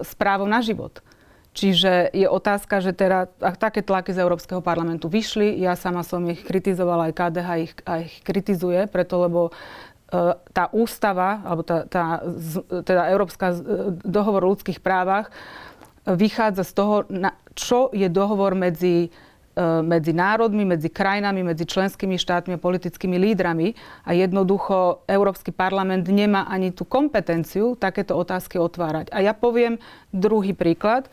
[0.02, 1.06] s právom na život.
[1.54, 6.26] Čiže je otázka, že teda, ak také tlaky z Európskeho parlamentu vyšli, ja sama som
[6.26, 9.52] ich kritizovala, aj KDH ich, aj ich kritizuje, preto lebo e,
[10.34, 12.26] tá ústava, alebo tá, tá
[12.82, 13.54] teda Európska
[14.02, 15.30] dohovor o ľudských právach
[16.10, 19.29] vychádza z toho, na, čo je dohovor medzi E,
[19.84, 23.76] medzi národmi, medzi krajinami, medzi členskými štátmi a politickými lídrami
[24.08, 29.12] a jednoducho Európsky parlament nemá ani tú kompetenciu takéto otázky otvárať.
[29.12, 29.82] A ja poviem
[30.16, 31.12] druhý príklad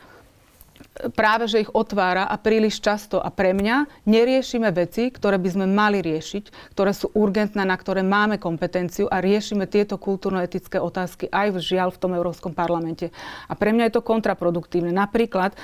[1.13, 3.17] práve, že ich otvára a príliš často.
[3.17, 8.05] A pre mňa neriešime veci, ktoré by sme mali riešiť, ktoré sú urgentné, na ktoré
[8.05, 13.09] máme kompetenciu a riešime tieto kultúrno-etické otázky aj v žiaľ v tom Európskom parlamente.
[13.49, 14.93] A pre mňa je to kontraproduktívne.
[14.93, 15.57] Napríklad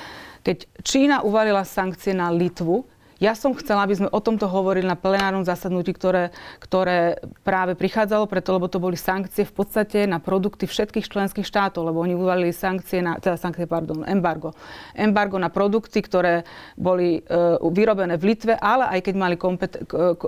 [0.43, 2.83] keď Čína uvalila sankcie na Litvu,
[3.23, 8.27] ja som chcela, aby sme o tomto hovorili na plenárnom zasadnutí, ktoré, ktoré práve prichádzalo,
[8.27, 12.51] preto lebo to boli sankcie v podstate na produkty všetkých členských štátov, lebo oni uvalili
[12.51, 14.51] sankcie na, teda sankcie, pardon, embargo.
[14.91, 16.43] Embargo na produkty, ktoré
[16.75, 20.19] boli uh, vyrobené v Litve, ale aj keď mali kompet, uh,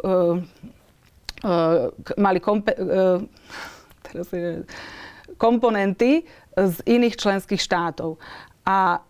[1.44, 3.20] uh, mali kompe, uh,
[4.08, 4.64] teraz je,
[5.36, 6.24] komponenty
[6.56, 8.16] z iných členských štátov.
[8.64, 9.04] A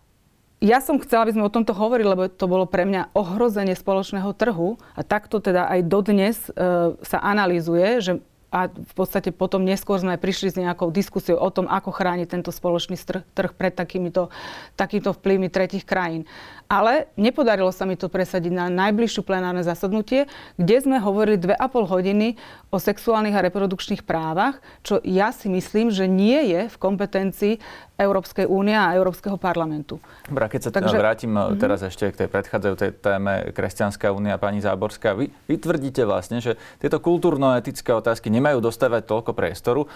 [0.60, 4.32] ja som chcela, aby sme o tomto hovorili, lebo to bolo pre mňa ohrozenie spoločného
[4.32, 8.12] trhu a takto teda aj dodnes e, sa analýzuje, že
[8.56, 12.54] a v podstate potom neskôr sme prišli s nejakou diskusiou o tom, ako chrániť tento
[12.54, 12.94] spoločný
[13.34, 14.30] trh pred takýmito,
[14.78, 16.24] takýmito vplyvmi tretich krajín.
[16.70, 21.58] Ale nepodarilo sa mi to presadiť na najbližšiu plenárne zasadnutie, kde sme hovorili 2,5
[21.90, 22.28] hodiny
[22.70, 27.54] o sexuálnych a reprodukčných právach, čo ja si myslím, že nie je v kompetencii
[27.96, 29.96] Európskej únie a Európskeho parlamentu.
[30.28, 31.56] Dobre, keď sa Takže, vrátim uh-huh.
[31.56, 35.16] teraz ešte k tej predchádzajúcej téme Kresťanská únia, pani Záborská.
[35.16, 39.88] Vy, vy tvrdíte vlastne, že tieto kultúrno-etické otázky nemajú dostávať toľko priestoru,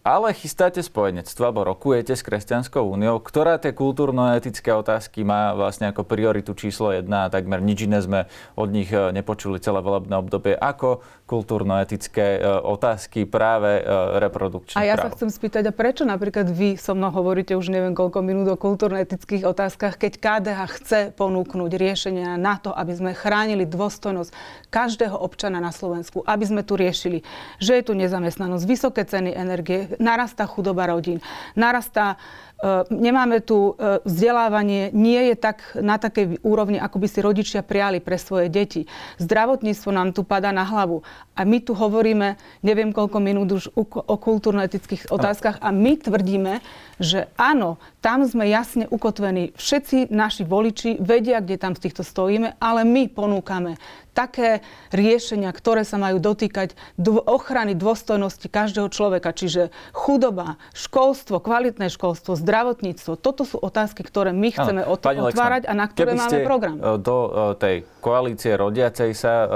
[0.00, 6.08] ale chystáte spojenectvo, alebo rokujete s Kresťanskou úniou, ktorá tie kultúrno-etické otázky má vlastne ako
[6.08, 10.56] prioritu číslo jedna a takmer nič iné sme od nich e, nepočuli celé volebné obdobie.
[10.56, 13.84] Ako kultúrno-etické e, otázky práve
[14.24, 15.12] reprodukčných A ja práv.
[15.12, 18.46] sa chcem spýtať, a prečo napríklad vy so mnou hovoríte hovoríte už neviem koľko minút
[18.54, 24.30] o kultúrno-etických otázkach, keď KDH chce ponúknuť riešenia na to, aby sme chránili dôstojnosť
[24.70, 27.26] každého občana na Slovensku, aby sme tu riešili,
[27.58, 31.18] že je tu nezamestnanosť, vysoké ceny energie, narastá chudoba rodín,
[31.58, 32.14] narastá
[32.94, 37.98] nemáme tu e, vzdelávanie, nie je tak na takej úrovni, ako by si rodičia priali
[37.98, 38.86] pre svoje deti.
[39.18, 41.02] Zdravotníctvo nám tu padá na hlavu.
[41.34, 46.62] A my tu hovoríme, neviem koľko minút už o kultúrno-etických otázkach a my tvrdíme,
[47.02, 49.58] že áno, tam sme jasne ukotvení.
[49.58, 53.80] Všetci naši voliči vedia, kde tam z týchto stojíme, ale my ponúkame
[54.12, 54.60] také
[54.92, 59.32] riešenia, ktoré sa majú dotýkať dv- ochrany dôstojnosti každého človeka.
[59.32, 62.51] Čiže chudoba, školstvo, kvalitné školstvo, zdravotníctvo.
[63.16, 65.00] Toto sú otázky, ktoré my chceme ano,
[65.32, 66.76] otvárať a na ktoré máme program.
[66.76, 69.46] E, do e, tej koalície rodiacej sa e,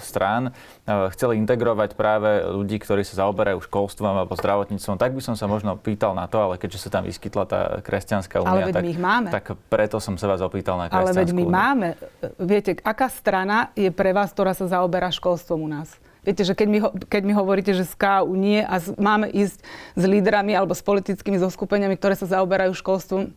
[0.00, 5.50] strán chceli integrovať práve ľudí, ktorí sa zaoberajú školstvom alebo zdravotníctvom, tak by som sa
[5.50, 8.86] možno pýtal na to, ale keďže sa tam vyskytla tá kresťanská únia, tak,
[9.34, 11.50] tak preto som sa vás opýtal na kresťanskú Ale veď my úniu.
[11.50, 11.88] máme,
[12.38, 15.98] viete, aká strana je pre vás, ktorá sa zaoberá školstvom u nás?
[16.26, 19.62] Viete, že keď mi, keď mi hovoríte, že z KU nie a z, máme ísť
[19.94, 23.30] s lídrami alebo s politickými zoskupeniami, ktoré sa zaoberajú školstvom,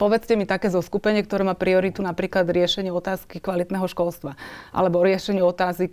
[0.00, 4.32] Povedzte mi také zoskupenie, ktoré má prioritu napríklad riešenie otázky kvalitného školstva
[4.72, 5.92] alebo riešenie otázky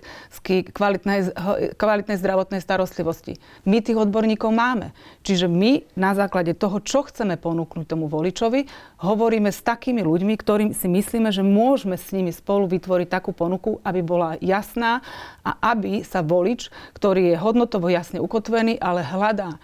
[0.71, 1.35] kvalitnej,
[1.75, 3.35] kvalitnej zdravotnej starostlivosti.
[3.67, 4.95] My tých odborníkov máme.
[5.27, 8.71] Čiže my na základe toho, čo chceme ponúknuť tomu voličovi,
[9.03, 13.83] hovoríme s takými ľuďmi, ktorým si myslíme, že môžeme s nimi spolu vytvoriť takú ponuku,
[13.83, 15.03] aby bola jasná
[15.43, 19.59] a aby sa volič, ktorý je hodnotovo jasne ukotvený, ale hľadá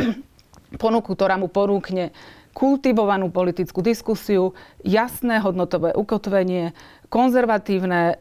[0.80, 2.16] ponuku, ktorá mu ponúkne
[2.52, 4.52] kultivovanú politickú diskusiu,
[4.84, 6.76] jasné hodnotové ukotvenie,
[7.12, 8.14] konzervatívne e,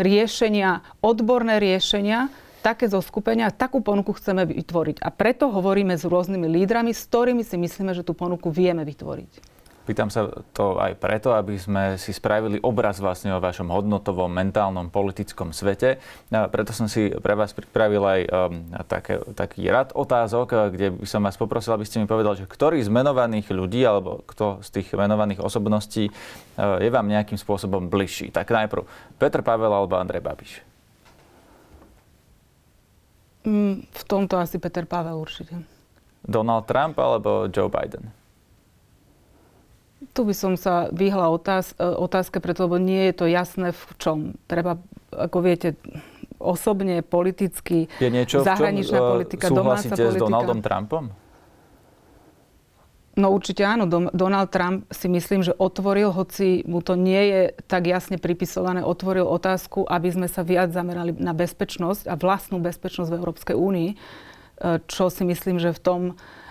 [0.00, 2.28] riešenia, odborné riešenia,
[2.60, 5.00] také zoskupenia, takú ponuku chceme vytvoriť.
[5.00, 9.57] A preto hovoríme s rôznymi lídrami, s ktorými si myslíme, že tú ponuku vieme vytvoriť.
[9.88, 14.92] Pýtam sa to aj preto, aby sme si spravili obraz vlastne o vašom hodnotovom, mentálnom,
[14.92, 15.96] politickom svete.
[16.28, 21.08] A preto som si pre vás pripravil aj um, také, taký rad otázok, kde by
[21.08, 24.68] som vás poprosil, aby ste mi povedali, že ktorý z menovaných ľudí alebo kto z
[24.76, 28.28] tých menovaných osobností uh, je vám nejakým spôsobom bližší.
[28.28, 28.84] Tak najprv
[29.16, 30.52] Petr Pavel alebo Andrej Babiš.
[33.48, 35.56] Mm, v tomto asi Peter Pavel určite.
[36.28, 38.17] Donald Trump alebo Joe Biden?
[39.98, 43.82] Tu by som sa vyhla otáz, e, otázke, preto lebo nie je to jasné v
[43.98, 44.18] čom.
[44.46, 44.78] Treba,
[45.10, 45.74] ako viete,
[46.38, 50.14] osobne, politicky, je niečo, zahraničná v čom, politika, domáca politika.
[50.14, 51.04] s Donaldom Trumpom?
[53.18, 53.90] No určite áno.
[54.14, 59.26] Donald Trump si myslím, že otvoril, hoci mu to nie je tak jasne pripisované, otvoril
[59.26, 63.96] otázku, aby sme sa viac zamerali na bezpečnosť a vlastnú bezpečnosť v Európskej únii, e,
[64.86, 66.00] čo si myslím, že v tom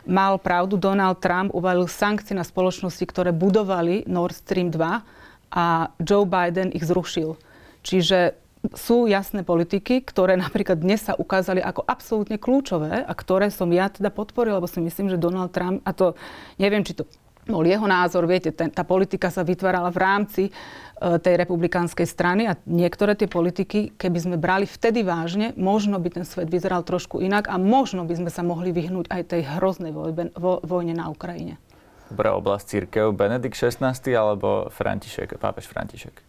[0.07, 0.79] mal pravdu.
[0.79, 5.65] Donald Trump uvalil sankcie na spoločnosti, ktoré budovali Nord Stream 2 a
[5.99, 7.35] Joe Biden ich zrušil.
[7.83, 8.35] Čiže
[8.73, 13.87] sú jasné politiky, ktoré napríklad dnes sa ukázali ako absolútne kľúčové a ktoré som ja
[13.87, 16.17] teda podporil, lebo si myslím, že Donald Trump, a to
[16.57, 17.05] neviem, či to
[17.47, 22.45] bol jeho názor, viete, ten, tá politika sa vytvárala v rámci uh, tej republikánskej strany
[22.45, 27.23] a niektoré tie politiky, keby sme brali vtedy vážne, možno by ten svet vyzeral trošku
[27.23, 31.07] inak a možno by sme sa mohli vyhnúť aj tej hroznej vojbe, vo, vojne na
[31.07, 31.57] Ukrajine.
[32.07, 33.83] Dobrá oblasť církev, Benedikt 16.
[34.15, 36.23] alebo František, pápež František?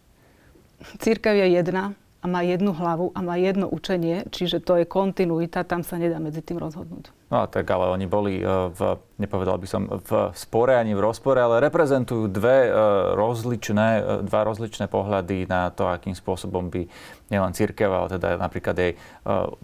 [0.99, 5.63] Církev je jedna a má jednu hlavu a má jedno učenie, čiže to je kontinuita,
[5.63, 7.18] tam sa nedá medzi tým rozhodnúť.
[7.29, 11.37] No tak ale oni boli e, v, nepovedal by som, v spore ani v rozpore,
[11.37, 12.71] ale reprezentujú dve e,
[13.13, 16.89] rozličné, e, dva rozličné pohľady na to, akým spôsobom by
[17.29, 18.97] nielen církev, ale teda napríklad jej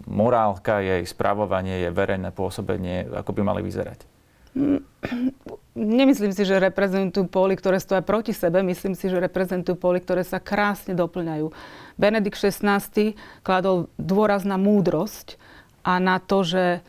[0.06, 4.06] morálka, jej správovanie, jej verejné pôsobenie, ako by mali vyzerať.
[5.76, 8.62] Nemyslím si, že reprezentujú póly, ktoré stoja proti sebe.
[8.62, 11.52] Myslím si, že reprezentujú póly, ktoré sa krásne doplňajú.
[12.00, 12.80] Benedikt XVI
[13.44, 15.36] kladol dôraz na múdrosť
[15.84, 16.80] a na to, že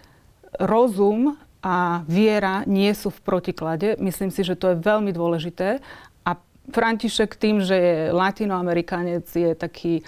[0.55, 3.99] rozum a viera nie sú v protiklade.
[3.99, 5.83] Myslím si, že to je veľmi dôležité.
[6.23, 6.31] A
[6.71, 10.07] František tým, že je latinoamerikanec, je taký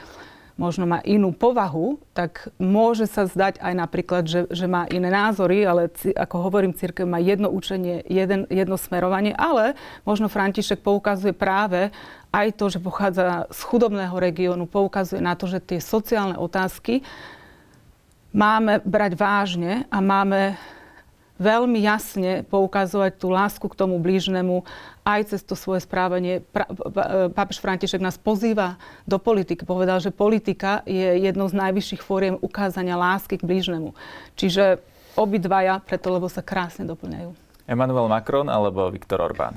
[0.60, 5.64] možno má inú povahu, tak môže sa zdať aj napríklad, že, že má iné názory,
[5.64, 5.88] ale
[6.20, 11.96] ako hovorím, církev má jedno učenie, jeden, jedno smerovanie, ale možno František poukazuje práve
[12.36, 17.08] aj to, že pochádza z chudobného regiónu, poukazuje na to, že tie sociálne otázky
[18.34, 20.58] máme brať vážne a máme
[21.40, 24.68] veľmi jasne poukazovať tú lásku k tomu blížnemu
[25.08, 26.44] aj cez to svoje správanie.
[27.32, 28.76] Pápež František nás pozýva
[29.08, 29.64] do politiky.
[29.64, 33.96] Povedal, že politika je jednou z najvyšších fóriem ukázania lásky k blížnemu.
[34.36, 34.84] Čiže
[35.16, 37.32] obidvaja, preto lebo sa krásne doplňajú.
[37.66, 39.56] Emmanuel Macron alebo Viktor Orbán?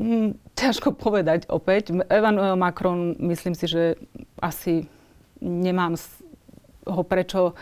[0.00, 1.92] Mm, ťažko povedať opäť.
[2.08, 4.00] Emmanuel Macron, myslím si, že
[4.40, 4.88] asi
[5.42, 5.98] nemám
[6.86, 7.58] ho prečo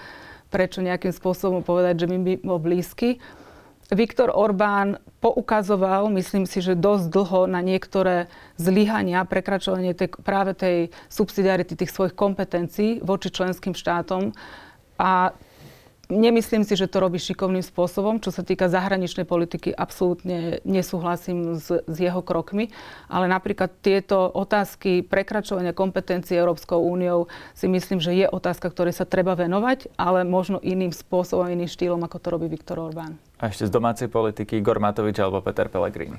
[0.51, 3.23] prečo nejakým spôsobom povedať, že mi bol blízky.
[3.90, 10.77] Viktor Orbán poukazoval, myslím si, že dosť dlho na niektoré zlyhania, prekračovanie tej, práve tej
[11.11, 14.31] subsidiarity tých svojich kompetencií voči členským štátom.
[14.95, 15.35] A
[16.11, 18.19] Nemyslím si, že to robí šikovným spôsobom.
[18.19, 22.75] Čo sa týka zahraničnej politiky, absolútne nesúhlasím s, s jeho krokmi.
[23.07, 29.07] Ale napríklad tieto otázky prekračovania kompetencií Európskou úniou si myslím, že je otázka, ktorej sa
[29.07, 33.15] treba venovať, ale možno iným spôsobom, iným štýlom, ako to robí Viktor Orbán.
[33.39, 36.19] A ešte z domácej politiky Igor Matovič alebo Peter Pellegrini?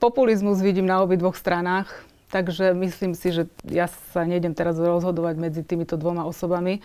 [0.00, 1.90] Populizmus vidím na obidvoch stranách
[2.36, 6.78] Takže myslím si, že ja sa nejdem teraz rozhodovať medzi týmito dvoma osobami.
[6.78, 6.80] E,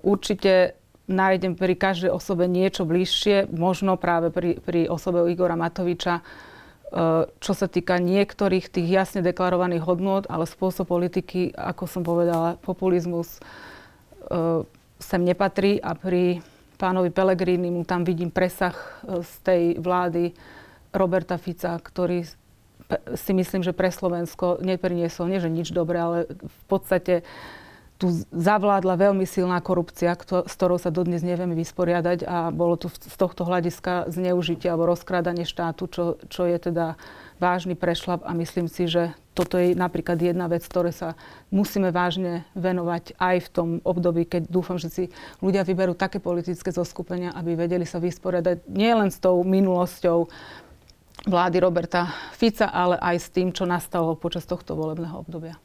[0.00, 0.72] určite
[1.04, 6.22] nájdem pri každej osobe niečo bližšie, možno práve pri, pri osobe Igora Matoviča, e,
[7.28, 13.36] čo sa týka niektorých tých jasne deklarovaných hodnôt, ale spôsob politiky, ako som povedala, populizmus
[13.36, 14.64] e,
[14.96, 16.40] sem nepatrí a pri
[16.80, 18.72] pánovi Pelegrini mu tam vidím presah
[19.04, 20.32] z tej vlády
[20.96, 22.24] Roberta Fica, ktorý
[23.16, 27.24] si myslím, že pre Slovensko nepriniesol nie, že nič dobré, ale v podstate
[27.94, 33.16] tu zavládla veľmi silná korupcia, s ktorou sa dodnes nevieme vysporiadať a bolo tu z
[33.16, 36.98] tohto hľadiska zneužitie alebo rozkrádanie štátu, čo, čo je teda
[37.38, 41.18] vážny prešlap a myslím si, že toto je napríklad jedna vec, ktoré sa
[41.50, 45.04] musíme vážne venovať aj v tom období, keď dúfam, že si
[45.42, 50.30] ľudia vyberú také politické zoskupenia, aby vedeli sa vysporiadať nielen s tou minulosťou
[51.22, 55.56] vlády Roberta Fica, ale aj s tým, čo nastalo počas tohto volebného obdobia.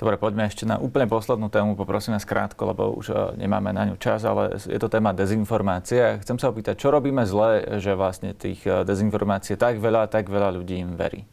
[0.00, 3.84] Dobre, poďme ešte na úplne poslednú tému, poprosím vás krátko, lebo už e, nemáme na
[3.84, 6.24] ňu čas, ale je to téma dezinformácie.
[6.24, 10.56] Chcem sa opýtať, čo robíme zle, že vlastne tých e, dezinformácií tak veľa, tak veľa
[10.56, 11.28] ľudí im verí?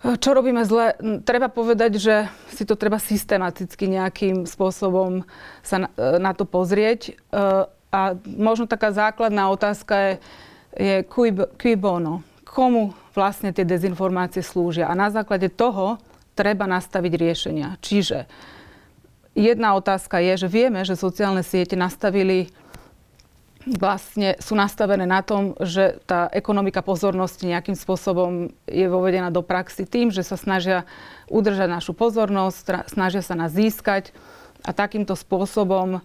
[0.00, 0.96] E, čo robíme zle?
[1.28, 2.24] Treba povedať, že
[2.56, 5.28] si to treba systematicky nejakým spôsobom
[5.60, 7.20] sa na, na to pozrieť.
[7.92, 10.12] A možno taká základná otázka je,
[10.76, 12.26] je cui, cui bono.
[12.44, 14.88] Komu vlastne tie dezinformácie slúžia.
[14.88, 15.98] A na základe toho
[16.38, 17.68] treba nastaviť riešenia.
[17.82, 18.30] Čiže
[19.34, 22.50] jedna otázka je, že vieme, že sociálne siete nastavili
[23.68, 29.84] vlastne sú nastavené na tom, že tá ekonomika pozornosti nejakým spôsobom je vovedená do praxi
[29.84, 30.88] tým, že sa snažia
[31.28, 34.16] udržať našu pozornosť, snažia sa nás získať
[34.64, 36.00] a takýmto spôsobom e,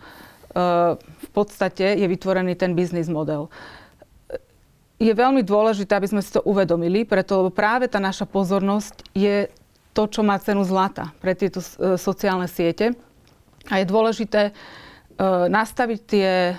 [0.99, 3.47] v podstate je vytvorený ten biznis model
[5.03, 9.51] je veľmi dôležité, aby sme si to uvedomili, preto lebo práve tá naša pozornosť je
[9.91, 12.95] to, čo má cenu zlata pre tieto e, sociálne siete.
[13.67, 14.51] A je dôležité e,
[15.51, 16.55] nastaviť tie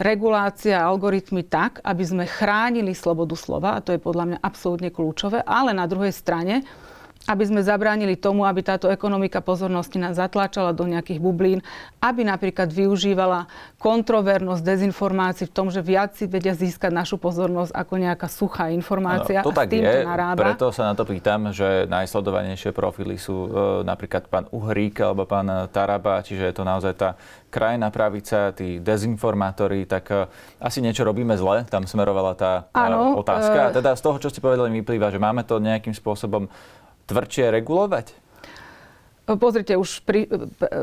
[0.00, 4.88] regulácie a algoritmy tak, aby sme chránili slobodu slova, a to je podľa mňa absolútne
[4.88, 6.64] kľúčové, ale na druhej strane
[7.30, 11.62] aby sme zabránili tomu, aby táto ekonomika pozornosti nás zatláčala do nejakých bublín,
[12.02, 13.46] aby napríklad využívala
[13.78, 19.46] kontrovernosť dezinformácií v tom, že viac si vedia získať našu pozornosť ako nejaká suchá informácia.
[19.46, 20.42] No, to tak je, narába.
[20.42, 23.48] preto sa na to pýtam, že najsledovanejšie profily sú e,
[23.86, 27.14] napríklad pán Uhrík alebo pán Taraba, čiže je to naozaj tá
[27.50, 30.26] krajná pravica, tí dezinformátori, tak e,
[30.58, 33.58] asi niečo robíme zle, tam smerovala tá ano, e, otázka.
[33.58, 33.66] E...
[33.70, 36.50] A teda z toho, čo ste povedali, vyplýva, že máme to nejakým spôsobom
[37.10, 38.30] tvrdšie regulovať?
[39.30, 40.26] Pozrite, už pri,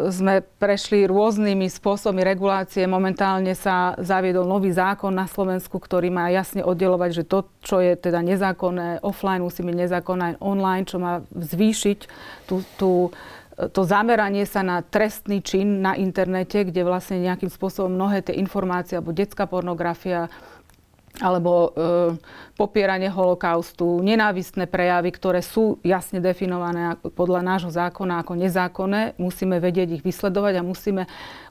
[0.08, 2.88] sme prešli rôznymi spôsobmi regulácie.
[2.88, 8.00] Momentálne sa zaviedol nový zákon na Slovensku, ktorý má jasne oddelovať, že to, čo je
[8.00, 12.00] teda nezákonné offline, musí byť nezákonné aj online, čo má zvýšiť
[12.48, 13.12] tú, tú,
[13.58, 18.96] to zameranie sa na trestný čin na internete, kde vlastne nejakým spôsobom mnohé tie informácie
[18.96, 20.32] alebo detská pornografia,
[21.18, 21.70] alebo e,
[22.53, 29.18] popieranie holokaustu, nenávistné prejavy, ktoré sú jasne definované podľa nášho zákona ako nezákonné.
[29.18, 31.03] Musíme vedieť ich vysledovať a musíme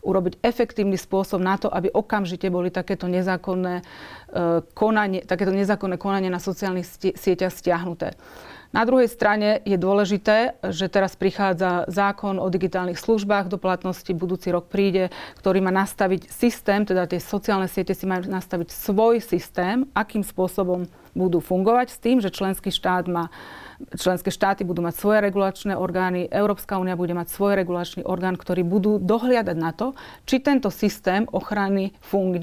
[0.07, 3.85] urobiť efektívny spôsob na to, aby okamžite boli takéto nezákonné, e,
[4.75, 6.87] konanie, takéto nezákonné konanie na sociálnych
[7.19, 8.15] sieťach stiahnuté.
[8.77, 14.53] Na druhej strane je dôležité, že teraz prichádza zákon o digitálnych službách do platnosti, budúci
[14.53, 15.09] rok príde,
[15.41, 20.85] ktorý má nastaviť systém, teda tie sociálne siete si majú nastaviť svoj systém, akým spôsobom
[21.17, 23.33] budú fungovať s tým, že členský štát má
[23.97, 28.65] členské štáty budú mať svoje regulačné orgány, Európska únia bude mať svoj regulačný orgán, ktorý
[28.65, 29.93] budú dohliadať na to,
[30.25, 31.93] či tento systém ochrany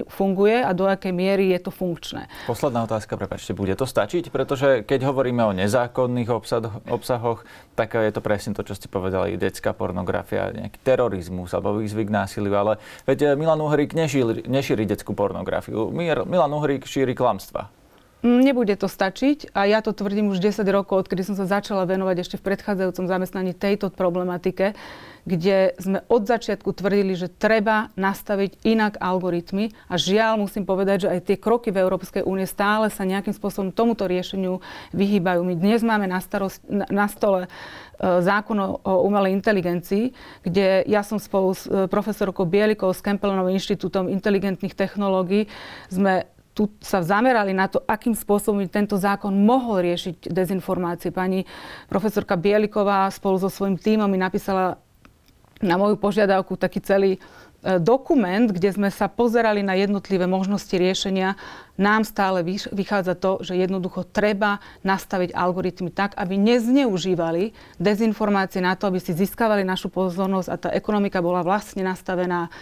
[0.09, 2.29] funguje a do akej miery je to funkčné.
[2.45, 4.29] Posledná otázka, prepačte, bude to stačiť?
[4.29, 6.29] Pretože keď hovoríme o nezákonných
[6.87, 12.07] obsahoch, tak je to presne to, čo ste povedali, detská pornografia, nejaký terorizmus alebo výzvy
[12.07, 12.77] k násiliu, ale
[13.09, 15.89] veď Milan Uhrík nešíri, nešíri detskú pornografiu.
[15.89, 17.82] Milan Uhrík šíri klamstva.
[18.23, 22.23] Nebude to stačiť a ja to tvrdím už 10 rokov, odkedy som sa začala venovať
[22.23, 24.79] ešte v predchádzajúcom zamestnaní tejto problematike,
[25.27, 31.11] kde sme od začiatku tvrdili, že treba nastaviť inak algoritmy a žiaľ musím povedať, že
[31.11, 34.63] aj tie kroky v Európskej únie stále sa nejakým spôsobom tomuto riešeniu
[34.95, 35.43] vyhýbajú.
[35.43, 37.49] My dnes máme na, starost, na, stole e,
[38.23, 40.15] zákon o umelej inteligencii,
[40.47, 45.51] kde ja som spolu s e, profesorkou Bielikou z Campbellovým inštitútom inteligentných technológií
[45.91, 51.09] sme tu sa zamerali na to, akým spôsobom by tento zákon mohol riešiť dezinformácie.
[51.09, 51.49] Pani
[51.89, 54.77] profesorka Bieliková spolu so svojím tímom mi napísala
[55.63, 57.19] na moju požiadavku taký celý e,
[57.79, 61.39] dokument, kde sme sa pozerali na jednotlivé možnosti riešenia,
[61.79, 68.91] nám stále vychádza to, že jednoducho treba nastaviť algoritmy tak, aby nezneužívali dezinformácie na to,
[68.91, 72.53] aby si získavali našu pozornosť a tá ekonomika bola vlastne nastavená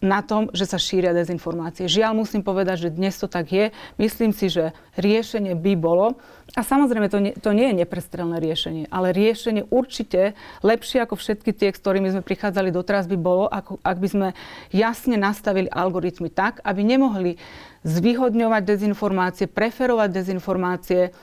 [0.00, 1.84] na tom, že sa šíria dezinformácie.
[1.84, 3.68] Žiaľ, musím povedať, že dnes to tak je.
[4.00, 6.16] Myslím si, že riešenie by bolo,
[6.56, 10.34] a samozrejme to nie, to nie je neprestrelné riešenie, ale riešenie určite
[10.66, 14.28] lepšie ako všetky tie, s ktorými sme prichádzali doteraz by bolo, ako, ak by sme
[14.74, 17.38] jasne nastavili algoritmy tak, aby nemohli
[17.86, 21.14] zvyhodňovať dezinformácie, preferovať dezinformácie,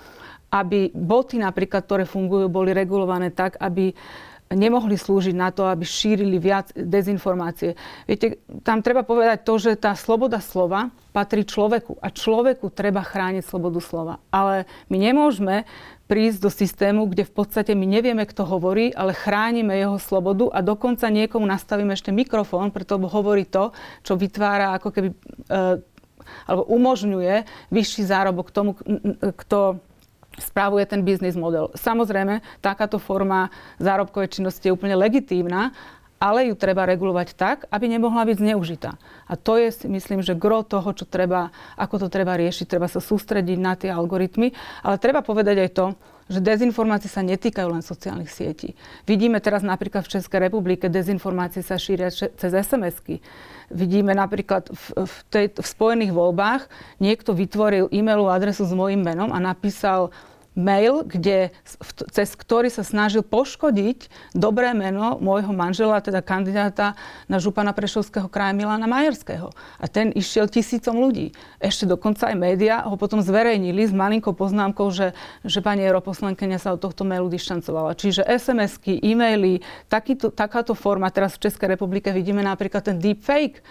[0.47, 3.91] aby boty napríklad, ktoré fungujú, boli regulované tak, aby
[4.51, 7.75] nemohli slúžiť na to, aby šírili viac dezinformácie.
[8.07, 13.43] Viete, tam treba povedať to, že tá sloboda slova patrí človeku a človeku treba chrániť
[13.43, 14.13] slobodu slova.
[14.31, 15.67] Ale my nemôžeme
[16.07, 20.63] prísť do systému, kde v podstate my nevieme, kto hovorí, ale chránime jeho slobodu a
[20.63, 23.75] dokonca niekomu nastavíme ešte mikrofón, preto hovorí to,
[24.07, 25.15] čo vytvára ako keby e,
[26.47, 28.75] alebo umožňuje vyšší zárobok tomu,
[29.19, 29.79] kto
[30.37, 31.73] správuje ten biznis model.
[31.73, 33.49] Samozrejme, takáto forma
[33.81, 35.73] zárobkovej činnosti je úplne legitímna,
[36.17, 38.97] ale ju treba regulovať tak, aby nemohla byť zneužitá.
[39.29, 42.65] A to je, myslím, že gro toho, čo treba, ako to treba riešiť.
[42.65, 45.85] Treba sa sústrediť na tie algoritmy, ale treba povedať aj to,
[46.27, 48.75] že dezinformácie sa netýkajú len sociálnych sietí.
[49.07, 53.23] Vidíme teraz napríklad v Českej republike, dezinformácie sa šíria cez SMS-ky.
[53.67, 56.71] Vidíme napríklad v, v, tej, v spojených voľbách
[57.03, 60.15] niekto vytvoril e-mailovú adresu s mojím menom a napísal
[60.57, 61.53] mail, kde,
[62.09, 66.97] cez ktorý sa snažil poškodiť dobré meno môjho manžela, teda kandidáta
[67.29, 69.53] na župana Prešovského kraja Milana Majerského.
[69.77, 71.37] A ten išiel tisícom ľudí.
[71.61, 75.13] Ešte dokonca aj médiá ho potom zverejnili s malinkou poznámkou, že,
[75.45, 77.93] že pani europoslankyňa sa od tohto mailu dištancovala.
[77.93, 81.13] Čiže SMS-ky, e-maily, takýto, takáto forma.
[81.13, 83.61] Teraz v Českej republike vidíme napríklad ten deepfake,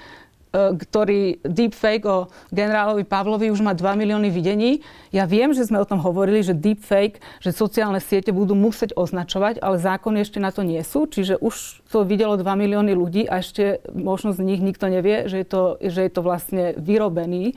[0.56, 4.80] ktorý deepfake o generálovi Pavlovi už má 2 milióny videní.
[5.12, 9.60] Ja viem, že sme o tom hovorili, že deepfake, že sociálne siete budú musieť označovať,
[9.60, 13.44] ale zákony ešte na to nie sú, čiže už to videlo 2 milióny ľudí a
[13.44, 17.54] ešte možno z nich nikto nevie, že je to, že je to vlastne vyrobený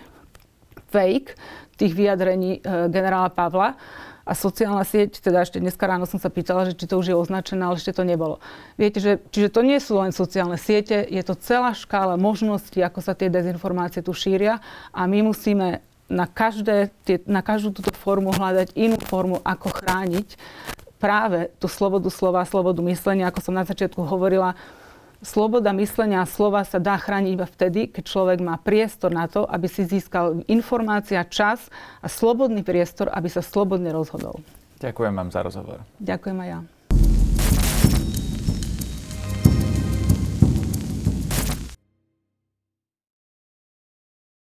[0.92, 1.40] fake
[1.80, 3.80] tých vyjadrení e, generála Pavla
[4.30, 7.18] a sociálna sieť, teda ešte dneska ráno som sa pýtala, že či to už je
[7.18, 8.38] označené, ale ešte to nebolo.
[8.78, 13.02] Viete, že, čiže to nie sú len sociálne siete, je to celá škála možností, ako
[13.02, 14.62] sa tie dezinformácie tu šíria
[14.94, 20.38] a my musíme na, každé, tie, na každú túto formu hľadať inú formu, ako chrániť
[21.02, 24.54] práve tú slobodu slova, slobodu myslenia, ako som na začiatku hovorila,
[25.20, 29.44] Sloboda myslenia a slova sa dá chrániť iba vtedy, keď človek má priestor na to,
[29.44, 31.68] aby si získal informácia, čas
[32.00, 34.40] a slobodný priestor, aby sa slobodne rozhodol.
[34.80, 35.84] Ďakujem vám za rozhovor.
[36.00, 36.60] Ďakujem aj ja.